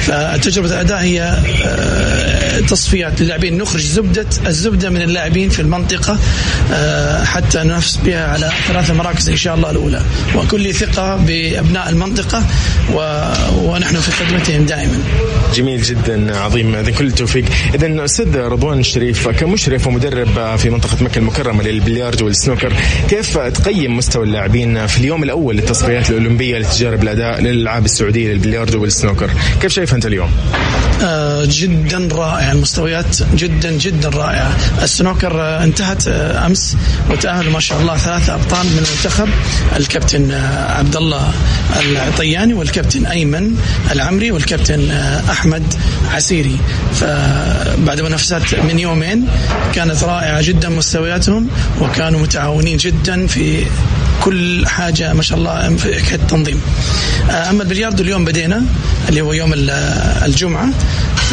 فتجربة 0.00 0.68
الأداء 0.68 1.00
هي 1.00 1.38
آه، 1.66 2.60
تصفيات 2.60 3.20
للاعبين. 3.20 3.58
نخرج 3.58 3.80
زبدة 3.80 4.26
الزبدة 4.46 4.90
من 4.90 5.02
اللاعبين 5.02 5.48
في 5.48 5.62
المنطقة 5.62 6.18
آه، 6.72 7.24
حتى 7.24 7.58
ننافس 7.58 7.96
بها 7.96 8.26
على 8.26 8.50
ثلاث 8.68 8.90
مراكز 8.90 9.28
إن 9.28 9.36
شاء 9.36 9.54
الله 9.54 9.70
الأولى. 9.70 10.02
وكل 10.36 10.74
ثقة 10.74 11.16
بأبناء 11.16 11.88
المنطقة 11.88 12.42
و... 12.94 13.22
ونحن 13.56 13.96
في 13.96 14.10
خدمتهم 14.10 14.66
دائما. 14.66 14.98
جميل 15.54 15.82
جدا 15.82 16.36
عظيم. 16.38 16.74
اذا 16.74 16.90
كل 16.90 17.06
التوفيق. 17.06 17.44
اذا 17.74 18.04
أستاذ 18.04 18.36
رضوان 18.36 18.80
الشريف 18.80 19.28
كمشرف 19.28 19.86
ومدرب 19.86 20.56
في 20.56 20.70
منطقة 20.70 21.04
مكة 21.04 21.18
المكرمة 21.18 21.62
للبلياردو 21.62 22.24
والسنوكر 22.24 22.72
كيف 23.10 23.38
تقيم 23.38 23.96
مستوى 23.96 24.24
اللاعبين 24.24 24.86
في 24.86 24.98
اليوم 24.98 25.22
الأول 25.22 25.56
للتصفيات 25.56 26.10
الأولمبية 26.10 26.58
لتجارب 26.58 27.02
الأداء 27.02 27.40
للألعاب 27.40 27.84
السعودية 27.84 28.32
للبلياردو 28.32 28.82
والسنوكر؟ 28.82 29.30
كيف 29.60 29.72
شايف 29.72 29.94
أنت 29.94 30.06
اليوم؟ 30.06 30.30
آه، 31.02 31.44
جدا 31.48 32.08
رائع. 32.12 32.52
المستويات 32.52 33.16
جدا 33.34 33.70
جدا 33.70 34.08
رائعة. 34.08 34.56
السنوكر 34.82 35.40
آه، 35.40 35.64
انتهت 35.64 36.08
آه، 36.08 36.46
أمس. 36.46 36.76
وتأهلوا 37.10 37.52
ما 37.52 37.60
شاء 37.60 37.80
الله 37.80 37.96
ثلاثة 37.96 38.34
أبطال 38.34 38.66
من 38.66 38.72
المنتخب. 38.86 39.28
الكابتن 39.76 40.30
آه، 40.30 40.78
عبد 40.78 40.96
الله 40.96 41.32
العطياني 41.80 42.54
والكابتن 42.54 43.06
أيمن 43.06 43.56
العمري 43.92 44.30
والكابتن 44.30 44.90
آه، 44.90 45.30
أحمد 45.30 45.74
عسيري. 46.14 46.56
فبعد 46.94 48.00
منافسات 48.00 48.54
من 48.54 48.78
يومين 48.78 49.28
كانت 49.74 50.04
رائعة 50.04 50.42
جدا 50.42 50.68
مستوياتهم 50.68 51.48
وكانوا 51.80 52.20
متعاونين 52.20 52.76
جدا 52.76 53.26
في 53.26 53.66
كل 54.22 54.66
حاجة 54.66 55.12
ما 55.12 55.22
شاء 55.22 55.38
الله 55.38 55.76
في 55.76 56.14
التنظيم. 56.14 56.60
آه، 57.30 57.50
أما 57.50 57.62
البلياردو 57.62 58.02
اليوم 58.02 58.24
بدينا 58.24 58.62
اللي 59.08 59.20
هو 59.20 59.32
يوم 59.36 59.52
ال- 59.52 59.70
الجمعة 60.24 60.68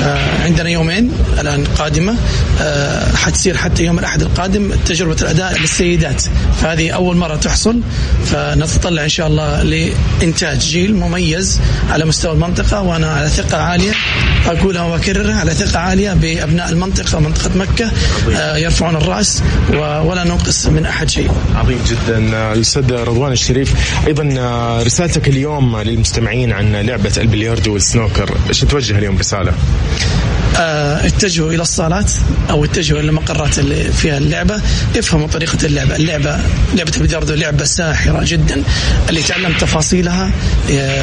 آه، 0.03 0.43
عندنا 0.43 0.69
يومين 0.69 1.11
الآن 1.39 1.63
قادمة 1.63 2.15
آه، 2.61 3.15
حتصير 3.15 3.57
حتى 3.57 3.83
يوم 3.83 3.99
الأحد 3.99 4.21
القادم 4.21 4.71
تجربة 4.85 5.15
الأداء 5.21 5.59
للسيدات. 5.59 6.23
فهذه 6.61 6.91
أول 6.91 7.17
مرة 7.17 7.35
تحصل 7.35 7.79
فنتطلع 8.25 9.03
إن 9.03 9.09
شاء 9.09 9.27
الله 9.27 9.63
لإنتاج 9.63 10.57
جيل 10.59 10.95
مميز 10.95 11.59
على 11.89 12.05
مستوى 12.05 12.33
المنطقة 12.33 12.81
وأنا 12.81 13.07
على 13.11 13.29
ثقة 13.29 13.57
عالية 13.57 13.91
أقولها 14.45 14.81
وأكررها 14.81 15.35
على 15.35 15.53
ثقة 15.53 15.79
عالية 15.79 16.13
بأبناء 16.13 16.69
المنطقة 16.69 17.19
منطقة 17.19 17.57
مكة 17.57 17.91
آه، 18.35 18.57
يرفعون 18.57 18.95
الرأس 18.95 19.43
ولا 19.79 20.23
ننقص 20.23 20.65
من 20.67 20.85
أحد 20.85 21.09
شيء. 21.09 21.31
عظيم 21.55 21.79
جدا 21.87 22.17
الأستاذ 22.53 22.91
رضوان 22.91 23.31
الشريف. 23.31 23.73
أيضا 24.07 24.23
رسالتك 24.83 25.27
اليوم 25.27 25.77
للمستمعين 25.81 26.51
عن 26.51 26.75
لعبة 26.75 27.11
البلياردو 27.17 27.75
والسنوكر 27.95 28.37
إيش 28.49 28.59
توجه 28.59 28.97
اليوم 28.97 29.17
رسالة؟ 29.17 29.53
اتجهوا 30.55 31.51
إلى 31.51 31.61
الصالات 31.61 32.11
أو 32.49 32.65
اتجهوا 32.65 32.99
إلى 32.99 33.07
المقرات 33.09 33.59
اللي 33.59 33.83
فيها 33.83 34.17
اللعبة. 34.17 34.61
افهموا 34.97 35.27
طريقة 35.27 35.57
اللعبة، 35.65 35.95
اللعبة 35.95 36.39
لعبة 36.75 36.91
البلياردو 36.97 37.33
لعبة 37.33 37.63
ساحرة 37.63 38.23
جدا. 38.23 38.63
اللي 39.09 39.19
يتعلم 39.19 39.53
تفاصيلها 39.59 40.31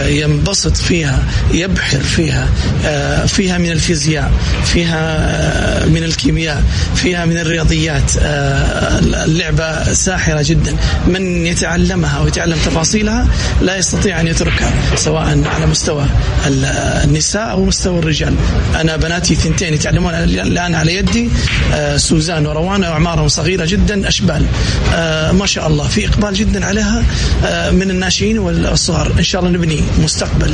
ينبسط 0.08 0.76
فيها 0.76 1.18
يبحر 1.52 2.00
فيها 2.00 2.48
آه، 2.84 3.26
فيها 3.26 3.58
من 3.58 3.70
الفيزياء 3.70 4.30
فيها 4.64 5.16
آه، 5.18 5.86
من 5.86 6.04
الكيمياء 6.04 6.62
فيها 6.94 7.24
من 7.24 7.38
الرياضيات. 7.38 8.12
آه، 8.22 8.98
اللعبة 9.24 9.92
ساحرة 9.92 10.42
جدا. 10.42 10.76
من 11.06 11.46
يتعلمها 11.46 12.20
ويتعلم 12.20 12.58
تفاصيلها 12.66 13.26
لا 13.62 13.76
يستطيع 13.76 14.20
أن 14.20 14.26
يتركها 14.26 14.72
سواء 14.96 15.42
على 15.46 15.66
مستوى 15.66 16.06
ال- 16.46 16.64
النساء 17.04 17.50
أو 17.50 17.64
مستوى 17.64 17.98
الرجال. 17.98 18.34
أنا 18.80 18.96
بناتي 18.96 19.36
ثنتين 19.40 19.74
يتعلمون 19.74 20.14
الآن 20.14 20.74
على 20.74 20.94
يدي 20.94 21.28
آه، 21.72 21.96
سوزان 21.96 22.46
وروان 22.46 22.80
وأعمارهم 22.84 23.28
صغيرة 23.28 23.64
جدا 23.64 24.08
أشبال. 24.08 24.46
آه، 24.94 25.32
ما 25.32 25.46
شاء 25.46 25.66
الله. 25.66 25.88
في 25.88 26.06
إقبال 26.08 26.34
جدا 26.34 26.66
عليها 26.66 27.02
آه، 27.44 27.70
من 27.70 27.90
الناشئين 27.90 28.38
والصغار. 28.38 29.12
إن 29.18 29.22
شاء 29.22 29.40
الله 29.40 29.52
نبني 29.52 29.80
مستقبل 30.04 30.52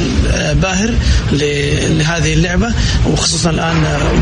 باهر 0.63 0.91
لهذه 1.33 2.33
اللعبة. 2.33 2.69
وخصوصا 3.07 3.51
الآن 3.51 3.77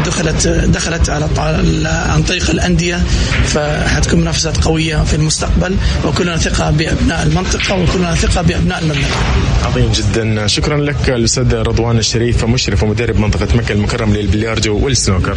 دخلت 0.06 0.48
دخلت 0.48 1.10
على- 1.10 1.38
عن 1.86 2.22
طريق 2.28 2.50
الأندية. 2.50 3.00
فحتكون 3.46 4.20
منافسات 4.20 4.64
قوية 4.64 4.96
في 5.04 5.14
المستقبل 5.16 5.76
وكلنا 6.04 6.36
ثقة 6.36 6.70
بأبناء 6.70 7.22
المنطقة 7.22 7.74
وكلنا 7.74 8.14
ثقة 8.14 8.42
بأبناء 8.42 8.78
المملكة. 8.82 9.16
عظيم 9.64 9.92
جدا. 9.92 10.46
شكرا 10.46 10.76
لك 10.80 11.10
الأستاذ 11.10 11.54
رضوان 11.54 11.98
الشريف 11.98 12.44
مشرف 12.44 12.82
ومدرب 12.82 13.18
منطقه 13.18 13.56
مكة 13.56 13.72
المكرمة 13.72 14.16
للبلياردو. 14.16 14.53
والسنوكر 14.66 15.36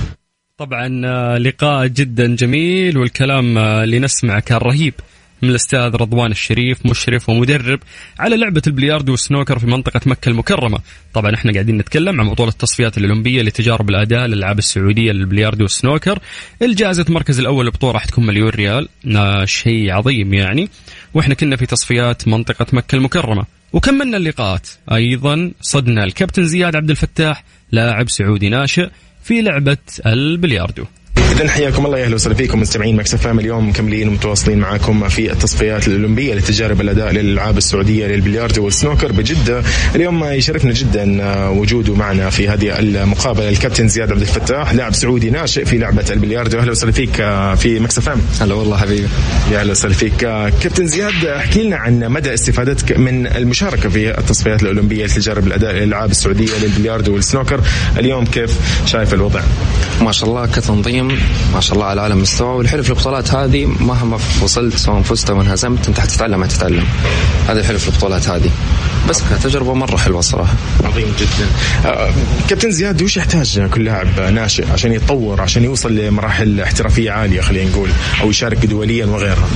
طبعا 0.58 1.01
آه، 1.06 1.38
لقاء 1.38 1.88
جدا 1.88 2.36
جميل 2.36 2.97
والكلام 2.97 3.58
آه، 3.58 3.84
اللي 3.84 3.99
نسمعه 3.99 4.39
كان 4.39 4.58
رهيب 4.58 4.93
من 5.41 5.49
الأستاذ 5.49 5.95
رضوان 5.95 6.32
الشريف 6.32 6.86
مشرف 6.86 7.30
ومدرب 7.30 7.80
على 8.19 8.38
لعبة 8.38 8.62
البلياردو 8.67 9.12
والسنوكر 9.12 9.60
في 9.60 9.65
منطقة 9.65 10.01
مكة 10.06 10.30
المكرمة، 10.30 10.80
طبعا 11.13 11.36
إحنا 11.36 11.53
قاعدين 11.53 11.77
نتكلم 11.77 12.21
عن 12.21 12.30
بطولة 12.30 12.49
التصفيات 12.51 12.97
الأولمبية 12.97 13.41
لتجارب 13.41 13.89
الأداء 13.89 14.25
للألعاب 14.25 14.58
السعودية 14.58 15.12
للبلياردو 15.12 15.63
والسنوكر، 15.63 16.19
الجائزة 16.62 17.06
المركز 17.10 17.39
الأول 17.39 17.65
للبطوله 17.65 17.93
راح 17.93 18.06
تكون 18.06 18.25
مليون 18.25 18.49
ريال، 18.49 18.88
شيء 19.45 19.91
عظيم 19.91 20.34
يعني، 20.34 20.69
وإحنا 21.13 21.36
كنا 21.36 21.56
في 21.56 21.65
تصفيات 21.65 22.27
منطقة 22.27 22.65
مكة 22.73 22.95
المكرمة، 22.95 23.45
وكملنا 23.73 24.17
اللقاءات، 24.17 24.67
أيضا 24.91 25.51
صدنا 25.62 26.03
الكابتن 26.03 26.45
زياد 26.45 26.75
عبد 26.75 26.89
الفتاح 26.89 27.43
لاعب 27.71 28.10
سعودي 28.10 28.49
ناشئ. 28.49 28.89
في 29.27 29.41
لعبة 29.41 29.77
البلياردو. 30.05 30.85
اذا 31.41 31.50
حياكم 31.50 31.86
الله 31.86 31.97
يا 31.97 32.06
أهلا 32.06 32.15
وسهلا 32.15 32.36
فيكم 32.36 32.60
مستمعين 32.60 32.95
Mix 32.95 33.13
FM. 33.13 33.39
اليوم 33.39 33.69
مكملين 33.69 34.08
ومتواصلين 34.08 34.58
معاكم 34.60 35.10
في 35.10 35.32
التصفيات 35.32 35.88
الأولمبية 35.88 36.34
لتجارب 36.34 36.82
الأداء 36.82 37.12
للألعاب 37.12 37.58
السعودية 37.58 38.08
للبلياردو 38.08 38.65
والسنوكر 38.65 39.12
بجدة. 39.12 39.63
اليوم 39.95 40.23
يشرفنا 40.26 40.71
جدا 40.71 41.26
وجوده 41.50 41.95
معنا 41.95 42.30
في 42.30 42.50
هذه 42.50 42.80
المقابلة 42.80 43.50
الكابتن 43.50 43.88
زياد 43.88 44.12
عبد 44.12 44.21
الفتاح 44.21 44.73
لاعب 44.73 44.93
سعودي 44.93 45.30
ناشئ 45.30 45.65
في 45.65 45.78
لعبة 45.78 46.06
البلياردو. 46.10 46.60
أهلا 46.60 46.71
وسهلا 46.71 46.91
فيك 46.91 47.15
في 47.56 47.80
Mix 47.79 47.97
FM. 47.97 48.21
هلا 48.41 48.54
والله 48.54 48.78
حبيبي. 48.78 49.08
يا 49.52 49.60
أهلا 49.60 49.71
وسهلا 49.71 49.93
فيك 49.93 50.17
كابتن 50.62 50.88
زياد 50.88 51.26
احكي 51.26 51.63
لنا 51.63 51.78
عن 51.78 52.00
مدى 52.00 52.34
استفادتك 52.34 52.97
من 52.97 53.28
المشاركة 53.28 53.89
في 53.89 54.17
التصفيات 54.17 54.63
الأولمبية 54.63 55.06
لتجارب 55.06 55.47
الأداء 55.47 55.73
للألعاب 55.73 56.12
السعودية 56.12 56.58
للبلياردو 56.62 57.13
والسنوكر. 57.13 57.62
اليوم 57.97 58.26
كيف 58.26 58.52
شايف 58.86 59.13
الوضع؟ 59.13 59.41
ما 60.02 60.12
شاء 60.12 60.30
الله 60.30 60.45
كتنظيم 60.45 61.26
ما 61.53 61.61
شاء 61.61 61.75
الله 61.75 61.85
على 61.85 62.01
اعلى 62.01 62.15
مستوى. 62.15 62.57
والحلو 62.57 62.83
في 62.83 62.89
البطولات 62.89 63.31
هذه 63.31 63.65
مهما 63.65 64.19
وصلت 64.41 64.75
سواء 64.75 65.01
فزت 65.01 65.29
أو 65.29 65.41
انهزمت 65.41 65.87
أنت 65.87 65.99
حتتعلم 65.99 66.43
حتتعلم 66.43 66.85
هذا 67.47 67.59
الحلو 67.59 67.77
في 67.79 67.87
البطولات 67.87 68.29
هذه. 68.29 68.49
بس 69.09 69.21
كتجربه 69.21 69.73
مرة 69.73 69.97
حلوة 69.97 70.19
الصراحه 70.19 70.53
عظيم 70.83 71.13
جدا. 71.19 71.49
آه، 71.89 72.11
كابتن 72.49 72.71
زياد 72.71 73.01
وش 73.01 73.17
يحتاج 73.17 73.59
كل 73.59 73.85
لاعب 73.85 74.19
ناشئ 74.19 74.71
عشان 74.71 74.93
يتطور 74.93 75.41
عشان 75.41 75.63
يوصل 75.63 75.95
لمراحل 75.95 76.59
احترافية 76.61 77.11
عالية 77.11 77.41
خلينا 77.41 77.71
نقول 77.71 77.89
أو 78.21 78.29
يشارك 78.29 78.65
دوليا 78.65 79.05
وغيرها؟ 79.05 79.47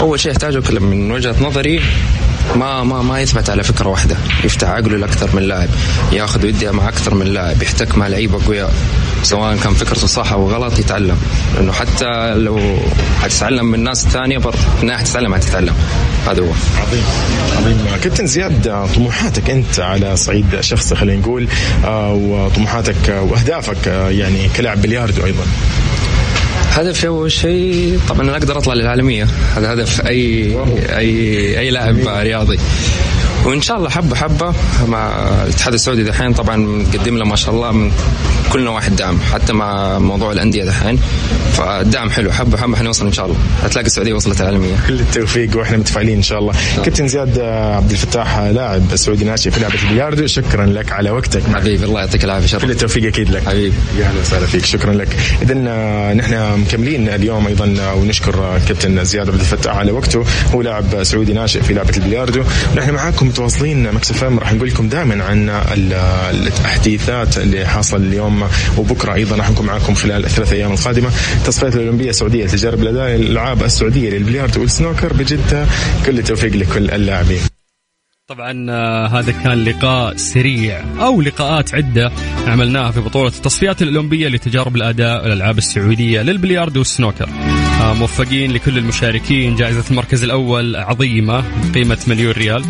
أول 0.00 0.20
شيء 0.20 0.32
يحتاجه 0.32 0.62
من 0.80 1.10
وجهة 1.12 1.34
نظري 1.40 1.80
ما 2.56 2.82
ما 2.82 3.02
ما 3.02 3.20
يثبت 3.20 3.50
على 3.50 3.62
فكرة 3.62 3.88
واحدة. 3.88 4.16
يفتح 4.44 4.68
عقله 4.68 4.96
لأكثر 4.96 5.36
من 5.36 5.42
لاعب 5.42 5.68
ياخذ 6.12 6.44
ويدي 6.44 6.70
مع 6.70 6.88
أكثر 6.88 7.14
من 7.14 7.26
لاعب 7.26 7.62
يحتك 7.62 7.98
مع 7.98 8.06
لعيبة 8.06 8.36
اقوياء 8.44 8.74
سواء 9.22 9.56
كان 9.56 9.74
فكرته 9.74 10.06
صح 10.06 10.32
أو 10.32 10.50
غلط 10.50 10.78
يتعلم. 10.78 11.16
لأنه 11.54 11.72
حتى 11.72 12.34
لو 12.34 12.60
حتتعلم 13.22 13.64
من 13.64 13.84
ناس 13.84 14.06
ثانية 14.08 14.38
برضه 14.38 14.58
النهايه 14.80 14.98
حتتعلم 14.98 15.34
حتتعلم. 15.34 15.74
هذا 16.26 16.42
هو. 16.42 16.52
عظيم 16.80 17.02
عظيم. 17.58 17.86
كابتن 18.02 18.26
زياد 18.26 18.86
طموحاتك 18.94 19.50
أنت 19.50 19.80
على 19.80 20.16
صعيد 20.16 20.60
شخصي 20.60 20.94
خلينا 20.94 21.20
نقول 21.20 21.48
آه، 21.84 22.12
وطموحاتك 22.12 23.08
وأهدافك 23.08 23.88
آه، 23.88 24.10
يعني 24.10 24.48
كلاعب 24.56 24.82
بلياردو 24.82 25.24
أيضا. 25.24 25.44
هدفي 26.74 27.06
اول 27.06 27.32
شيء 27.32 27.98
طبعا 28.08 28.20
أنا 28.22 28.32
أقدر 28.36 28.58
أطلع 28.58 28.74
للعالمية. 28.74 29.24
هذا 29.56 29.72
هدف 29.72 30.06
اي 30.06 30.56
اي 30.98 31.58
أي 31.58 31.70
لاعب 31.70 31.96
رياضي. 32.08 32.58
وإن 33.44 33.60
شاء 33.60 33.76
الله 33.76 33.88
حبة 33.88 34.16
حبة 34.16 34.54
مع 34.86 35.08
الاتحاد 35.42 35.74
السعودي 35.74 36.04
دحين. 36.04 36.32
طبعا 36.32 36.56
مقدم 36.56 37.16
له 37.16 37.24
ما 37.24 37.36
شاء 37.36 37.54
الله 37.54 37.72
من 37.72 37.92
كل 38.52 38.64
نواحي 38.64 38.88
الدعم 38.88 39.18
حتى 39.32 39.52
مع 39.52 39.98
موضوع 39.98 40.32
الأندية 40.32 40.64
دحين. 40.64 40.98
فالدعم 41.52 42.10
حلو 42.10 42.32
حبة 42.32 42.58
حبة 42.58 42.76
حنوصل 42.76 43.06
إن 43.06 43.12
شاء 43.12 43.26
الله. 43.26 43.36
هتلاقي 43.62 43.86
السعودية 43.86 44.12
وصلت 44.12 44.40
العالميه 44.40 44.74
كل 44.86 45.00
التوفيق 45.00 45.56
وإحنا 45.56 45.76
متفائلين 45.76 46.16
إن 46.16 46.22
شاء 46.22 46.38
الله. 46.38 46.52
كابتن 46.84 47.08
زياد 47.08 47.38
عبد 47.38 47.90
الفتاح 47.90 48.38
لاعب 48.38 48.96
سعودي 48.96 49.24
ناشئ 49.24 49.50
في 49.50 49.60
لعبة 49.60 49.74
البلياردو 49.82 50.26
شكرا 50.26 50.66
لك 50.66 50.92
على 50.92 51.10
وقتك. 51.10 51.42
حبيبي 51.54 51.84
الله 51.84 52.00
يعطيك 52.00 52.24
العافية 52.24 52.46
شرف. 52.46 52.62
كل 52.62 52.70
التوفيق 52.70 53.06
أكيد 53.06 53.30
لك. 53.30 53.48
حبيبي. 53.48 53.76
يا 53.98 54.04
أهلا 54.04 54.20
وسهلا 54.20 54.46
فيك 54.46 54.64
شكرا 54.64 54.92
لك. 54.92 55.16
اذا 55.42 55.54
نحن 56.14 56.60
مكملين 56.60 57.08
اليوم 57.08 57.46
أيضا 57.46 57.92
ونشكر 57.94 58.60
كابتن 58.68 59.04
زياد 59.04 59.28
عبد 59.28 59.40
الفتاح 59.40 59.76
على 59.76 59.92
وقته. 59.92 60.24
هو 60.54 60.62
لاعب 60.62 61.02
سعودي 61.02 61.32
ناشئ 61.32 61.62
في 61.62 61.74
لعبة 61.74 61.96
البلياردو. 61.96 62.42
نحن 62.76 62.90
معاكم 62.90 63.30
متواصلين. 63.34 63.92
مكس 63.92 64.22
راح 64.22 64.52
نقول 64.52 64.68
لكم 64.68 64.88
دائما 64.88 65.24
عن 65.24 65.48
ال- 65.48 65.92
التحديثات 66.46 67.38
اللي 67.38 67.66
حاصل 67.66 67.96
اليوم 67.96 68.48
وبكرة 68.78 69.14
أيضا 69.14 69.36
راح 69.36 69.50
نكون 69.50 69.66
معاكم 69.66 69.94
خلال 69.94 70.24
الثلاث 70.24 70.52
أيام 70.52 70.72
القادمة. 70.72 71.10
تصفيات 71.46 71.76
الأولمبية 71.76 72.10
السعودية 72.10 72.44
لتجارب 72.44 72.82
الأداء 72.82 73.14
الألعاب 73.16 73.62
السعودية 73.62 74.10
للبلياردو 74.10 74.60
والسنوكر. 74.60 75.12
بجدة 75.12 75.66
كل 76.06 76.18
التوفيق 76.18 76.56
لكل 76.56 76.90
اللاعبين. 76.90 77.40
طبعا 78.28 78.66
آه، 78.70 79.06
هذا 79.06 79.32
كان 79.32 79.64
لقاء 79.64 80.16
سريع 80.16 80.84
أو 81.00 81.22
لقاءات 81.22 81.74
عدة 81.74 82.12
عملناها 82.46 82.90
في 82.90 83.00
بطولة 83.00 83.28
التصفيات 83.28 83.82
الأولمبية 83.82 84.28
لتجارب 84.28 84.76
الأداء 84.76 85.22
والألعاب 85.22 85.58
السعودية 85.58 86.22
للبلياردو 86.22 86.78
والسنوكر. 86.78 87.28
آه، 87.80 87.94
موفقين 87.94 88.52
لكل 88.52 88.78
المشاركين. 88.78 89.56
جائزة 89.56 89.84
المركز 89.90 90.22
الأول 90.24 90.76
عظيمة 90.76 91.44
بقيمة 91.72 91.98
مليون 92.06 92.32
ريال. 92.32 92.64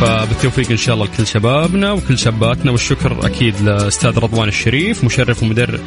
فبالتوفيق 0.00 0.70
إن 0.70 0.76
شاء 0.76 0.94
الله 0.94 1.06
لكل 1.06 1.26
شبابنا 1.26 1.92
وكل 1.92 2.18
شاباتنا 2.18 2.70
والشكر 2.70 3.26
أكيد 3.26 3.60
لأستاذ 3.60 4.18
رضوان 4.18 4.48
الشريف 4.48 5.04
مشرف 5.04 5.42
ومدرب 5.42 5.80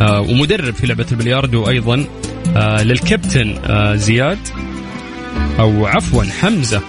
آه، 0.00 0.20
ومدرب 0.20 0.74
في 0.74 0.86
لعبة 0.86 1.06
البلياردو 1.12 1.68
أيضا 1.68 2.04
آه، 2.56 2.82
للكابتن 2.82 3.58
آه، 3.64 3.94
زياد 3.94 4.38
أو 5.58 5.86
عفوا 5.86 6.24
حمزة 6.24 6.82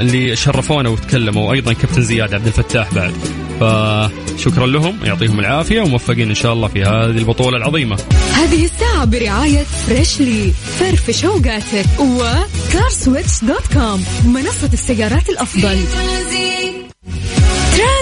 اللي 0.00 0.36
شرفونا 0.36 0.88
وتكلموا 0.88 1.48
وأيضا 1.48 1.72
كابتن 1.72 2.02
زياد 2.02 2.34
عبد 2.34 2.46
الفتاح 2.46 2.94
بعد. 2.94 3.12
فشكرا 3.60 4.66
لهم 4.66 4.98
يعطيهم 5.04 5.40
العافية 5.40 5.80
وموفقين 5.80 6.28
إن 6.28 6.34
شاء 6.34 6.52
الله 6.52 6.68
في 6.68 6.82
هذه 6.82 7.18
البطولة 7.18 7.56
العظيمة. 7.56 7.96
هذه 8.32 8.64
الساعة 8.64 9.04
برعاية 9.04 9.62
Freshly 9.62 10.52
فرفش 10.78 11.24
اوقاتك 11.24 11.86
و 12.00 12.14
CarSwitch 12.14 13.44
dot 13.44 13.72
com 13.72 14.04
منصة 14.24 14.70
السيارات 14.72 15.28
الأفضل. 15.28 15.78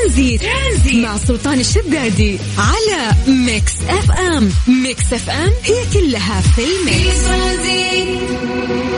ترانزيت, 0.00 0.42
ترانزيت 0.42 1.04
مع 1.04 1.16
سلطان 1.16 1.60
الشدادي 1.60 2.38
على 2.58 3.12
Mix 3.28 3.74
FM. 3.88 4.50
Mix 4.83 5.12
FM 5.12 5.50
هي 5.64 6.00
كلها 6.00 6.40
في 6.40 6.62
ال 6.62 6.74
mix. 6.74 7.20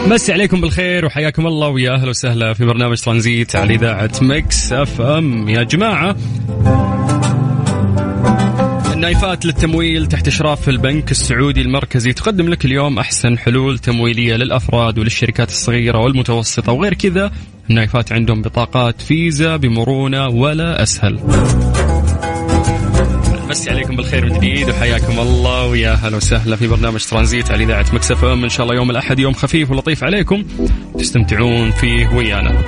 مسي 0.06 0.32
عليكم 0.32 0.60
بالخير 0.60 1.04
وحياكم 1.04 1.46
الله 1.46 1.68
ويا 1.68 1.94
أهلا 1.94 2.10
وسهلا 2.10 2.54
في 2.54 2.64
برنامج 2.64 3.00
ترانزيت 3.00 3.56
على 3.56 3.74
إذاعة 3.74 4.10
Mix 4.20 4.72
FM. 4.72 5.48
يا 5.48 5.62
جماعة 5.62 6.16
النايفات 9.02 9.46
للتمويل 9.46 10.06
تحت 10.06 10.28
إشراف 10.28 10.68
البنك 10.68 11.10
السعودي 11.10 11.60
المركزي. 11.60 12.12
تقدم 12.12 12.48
لك 12.48 12.64
اليوم 12.64 12.98
أحسن 12.98 13.38
حلول 13.38 13.78
تمويلية 13.78 14.34
للأفراد 14.34 14.98
وللشركات 14.98 15.48
الصغيرة 15.48 15.98
والمتوسطة. 15.98 16.72
وغير 16.72 16.94
كذا 16.94 17.32
النايفات 17.70 18.12
عندهم 18.12 18.42
بطاقات 18.42 19.00
فيزا 19.00 19.56
بمرونة 19.56 20.28
ولا 20.28 20.82
أسهل. 20.82 21.20
مسي 23.50 23.70
عليكم 23.70 23.96
بالخير 23.96 24.24
من 24.24 24.32
جديد 24.32 24.68
وحياكم 24.68 25.18
الله 25.18 25.66
ويا 25.66 25.92
هلا 25.92 26.16
وسهلا 26.16 26.56
في 26.56 26.68
برنامج 26.68 27.04
ترانزيت 27.04 27.50
على 27.50 27.64
إذاعة 27.64 27.86
Mix 27.92 28.24
FM. 28.24 28.44
إن 28.44 28.50
شاء 28.50 28.66
الله 28.66 28.76
يوم 28.76 28.90
الأحد 28.90 29.18
يوم 29.18 29.32
خفيف 29.32 29.70
ولطيف 29.70 30.04
عليكم. 30.04 30.44
تستمتعون 30.98 31.70
فيه 31.70 32.08
ويانا. 32.08 32.52